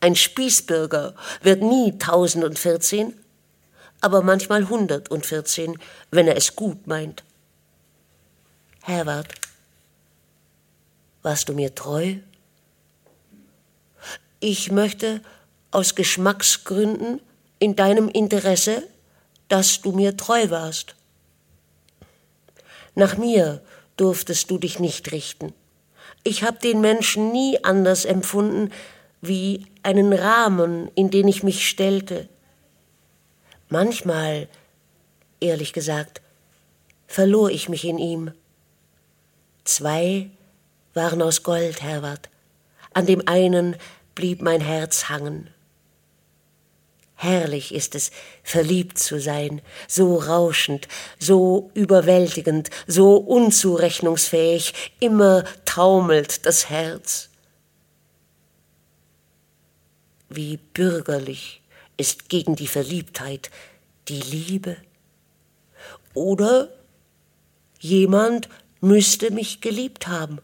[0.00, 3.14] Ein Spießbürger wird nie tausend und vierzehn,
[4.06, 5.76] aber manchmal hundert und vierzehn,
[6.12, 7.24] wenn er es gut meint.
[8.82, 9.34] Herbert,
[11.22, 12.14] warst du mir treu?
[14.38, 15.20] Ich möchte
[15.72, 17.20] aus Geschmacksgründen
[17.58, 18.84] in deinem Interesse,
[19.48, 20.94] dass du mir treu warst.
[22.94, 23.60] Nach mir
[23.96, 25.52] durftest du dich nicht richten.
[26.22, 28.70] Ich habe den Menschen nie anders empfunden
[29.20, 32.28] wie einen Rahmen, in den ich mich stellte.
[33.68, 34.48] Manchmal,
[35.40, 36.20] ehrlich gesagt,
[37.06, 38.32] verlor ich mich in ihm.
[39.64, 40.30] Zwei
[40.94, 42.28] waren aus Gold, Herbert,
[42.94, 43.76] an dem einen
[44.14, 45.50] blieb mein Herz hangen.
[47.16, 48.10] Herrlich ist es,
[48.42, 50.86] verliebt zu sein, so rauschend,
[51.18, 57.30] so überwältigend, so unzurechnungsfähig, immer taumelt das Herz.
[60.28, 61.62] Wie bürgerlich
[61.96, 63.50] ist gegen die Verliebtheit
[64.08, 64.76] die Liebe.
[66.14, 66.68] Oder
[67.80, 68.48] jemand
[68.80, 70.40] müsste mich geliebt haben.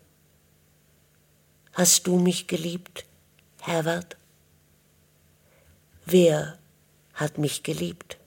[1.73, 3.05] Hast du mich geliebt,
[3.61, 4.17] Herbert?
[6.05, 6.59] Wer
[7.15, 8.19] hat mich geliebt.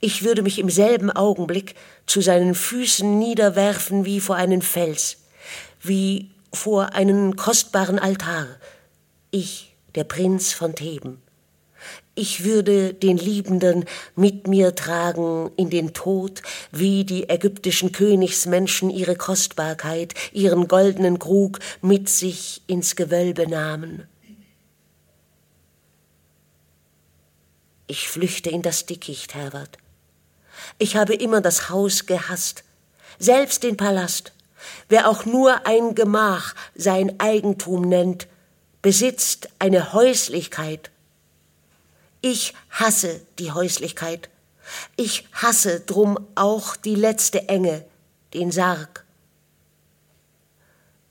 [0.00, 1.74] Ich würde mich im selben Augenblick
[2.06, 5.18] zu seinen Füßen niederwerfen wie vor einen Fels,
[5.80, 8.46] wie vor einen kostbaren Altar.
[9.30, 9.67] Ich,
[9.98, 11.20] der Prinz von Theben.
[12.14, 13.84] Ich würde den Liebenden
[14.14, 16.40] mit mir tragen in den Tod,
[16.70, 24.06] wie die ägyptischen Königsmenschen ihre Kostbarkeit, ihren goldenen Krug mit sich ins Gewölbe nahmen.
[27.88, 29.78] Ich flüchte in das Dickicht, Herbert.
[30.78, 32.62] Ich habe immer das Haus gehasst,
[33.18, 34.32] selbst den Palast.
[34.88, 38.28] Wer auch nur ein Gemach sein Eigentum nennt,
[38.82, 40.90] besitzt eine Häuslichkeit.
[42.20, 44.28] Ich hasse die Häuslichkeit.
[44.96, 47.84] Ich hasse drum auch die letzte Enge,
[48.34, 49.04] den Sarg.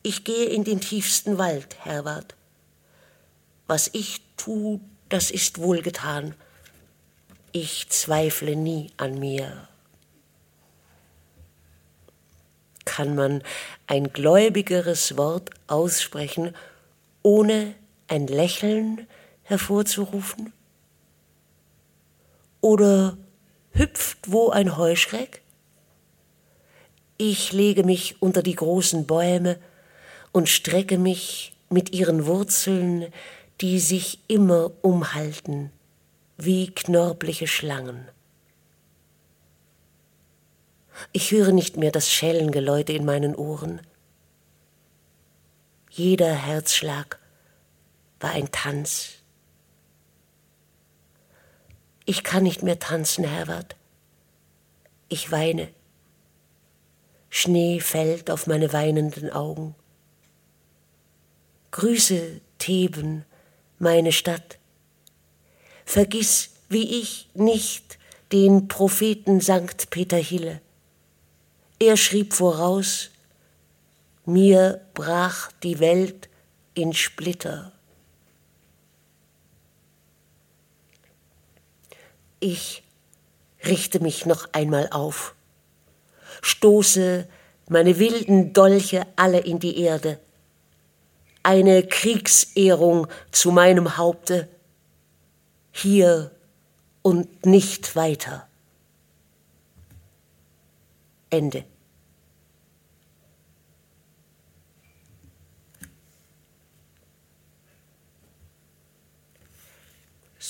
[0.04, 2.36] Ich gehe in den tiefsten Wald, Herbert.
[3.68, 6.36] Was ich tu, das ist wohlgetan.
[7.52, 9.68] Ich zweifle nie an mir.
[12.86, 13.44] Kann man
[13.88, 16.56] ein gläubigeres Wort aussprechen,
[17.28, 17.76] ohne
[18.08, 19.06] ein Lächeln
[19.44, 20.54] hervorzurufen?
[22.62, 23.18] Oder
[23.72, 25.42] hüpft wo ein Heuschreck?
[27.18, 29.60] Ich lege mich unter die großen Bäume
[30.32, 33.08] und strecke mich mit ihren Wurzeln,
[33.60, 35.74] die sich immer umhalten,
[36.38, 38.08] wie knorbliche Schlangen.
[41.12, 43.82] Ich höre nicht mehr das Schellengeläute in meinen Ohren.
[45.98, 47.18] Jeder Herzschlag
[48.20, 49.14] war ein Tanz.
[52.06, 53.76] Ich kann nicht mehr tanzen, Herbert.
[55.10, 55.70] Ich weine.
[57.32, 59.74] Schnee fällt auf meine weinenden Augen.
[61.72, 63.26] Grüße Theben,
[63.80, 64.60] meine Stadt.
[65.84, 67.98] Vergiss, wie ich, nicht
[68.32, 70.62] den Propheten Sankt Peter Hille.
[71.80, 73.10] Er schrieb voraus,
[74.28, 76.30] mir brach die Welt
[76.74, 77.72] in Splitter.
[82.40, 82.84] Ich
[83.66, 85.34] richte mich noch einmal auf,
[86.42, 87.28] stoße
[87.70, 90.20] meine wilden Dolche alle in die Erde,
[91.42, 94.48] eine Kriegsehrung zu meinem Haupte,
[95.72, 96.32] hier
[97.02, 98.48] und nicht weiter.
[101.30, 101.66] Ende.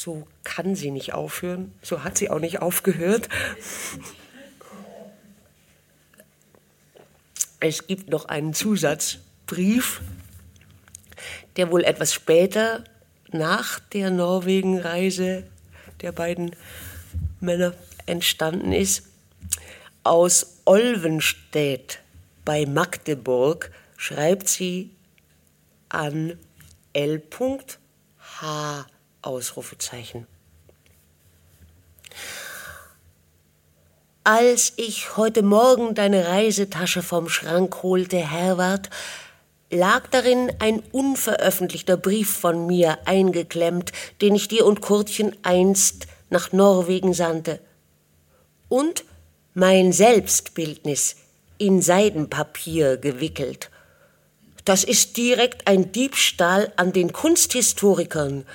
[0.07, 3.27] So kann sie nicht aufhören, so hat sie auch nicht aufgehört.
[7.59, 9.99] Es gibt noch einen Zusatzbrief,
[11.57, 12.85] der wohl etwas später
[13.33, 15.43] nach der Norwegenreise
[15.99, 16.55] der beiden
[17.41, 17.73] Männer
[18.05, 19.09] entstanden ist.
[20.03, 21.99] Aus Olvenstedt
[22.45, 24.89] bei Magdeburg schreibt sie
[25.89, 26.39] an
[26.93, 28.87] L.H.
[29.27, 30.25] Ausrufezeichen.
[34.23, 38.89] Als ich heute Morgen deine Reisetasche vom Schrank holte, Herwart,
[39.69, 46.51] lag darin ein unveröffentlichter Brief von mir eingeklemmt, den ich dir und Kurtchen einst nach
[46.51, 47.59] Norwegen sandte.
[48.69, 49.05] Und
[49.53, 51.15] mein Selbstbildnis
[51.57, 53.69] in Seidenpapier gewickelt.
[54.65, 58.45] Das ist direkt ein Diebstahl an den Kunsthistorikern.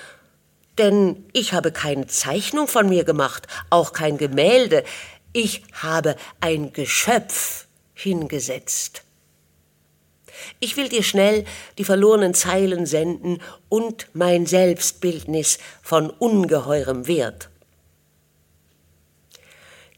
[0.78, 4.84] Denn ich habe keine Zeichnung von mir gemacht, auch kein Gemälde.
[5.32, 9.04] Ich habe ein Geschöpf hingesetzt.
[10.60, 11.44] Ich will dir schnell
[11.78, 17.50] die verlorenen Zeilen senden und mein Selbstbildnis von ungeheurem Wert.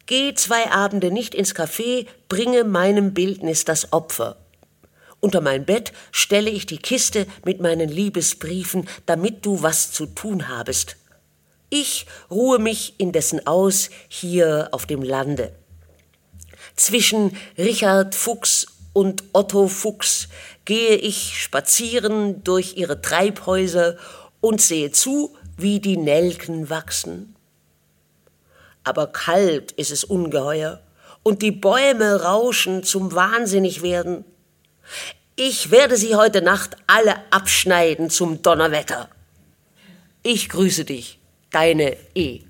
[0.06, 4.36] Geh zwei Abende nicht ins Café, bringe meinem Bildnis das Opfer.
[5.24, 10.50] Unter mein Bett stelle ich die Kiste mit meinen Liebesbriefen, damit du was zu tun
[10.50, 10.96] habest.
[11.70, 15.54] Ich ruhe mich indessen aus hier auf dem Lande.
[16.76, 20.28] Zwischen Richard Fuchs und Otto Fuchs
[20.66, 23.96] gehe ich spazieren durch ihre Treibhäuser
[24.42, 27.34] und sehe zu, wie die Nelken wachsen.
[28.82, 30.82] Aber kalt ist es ungeheuer,
[31.22, 34.26] und die Bäume rauschen zum Wahnsinnigwerden.
[35.36, 39.08] Ich werde sie heute Nacht alle abschneiden zum Donnerwetter.
[40.22, 41.18] Ich grüße dich,
[41.50, 42.40] deine E.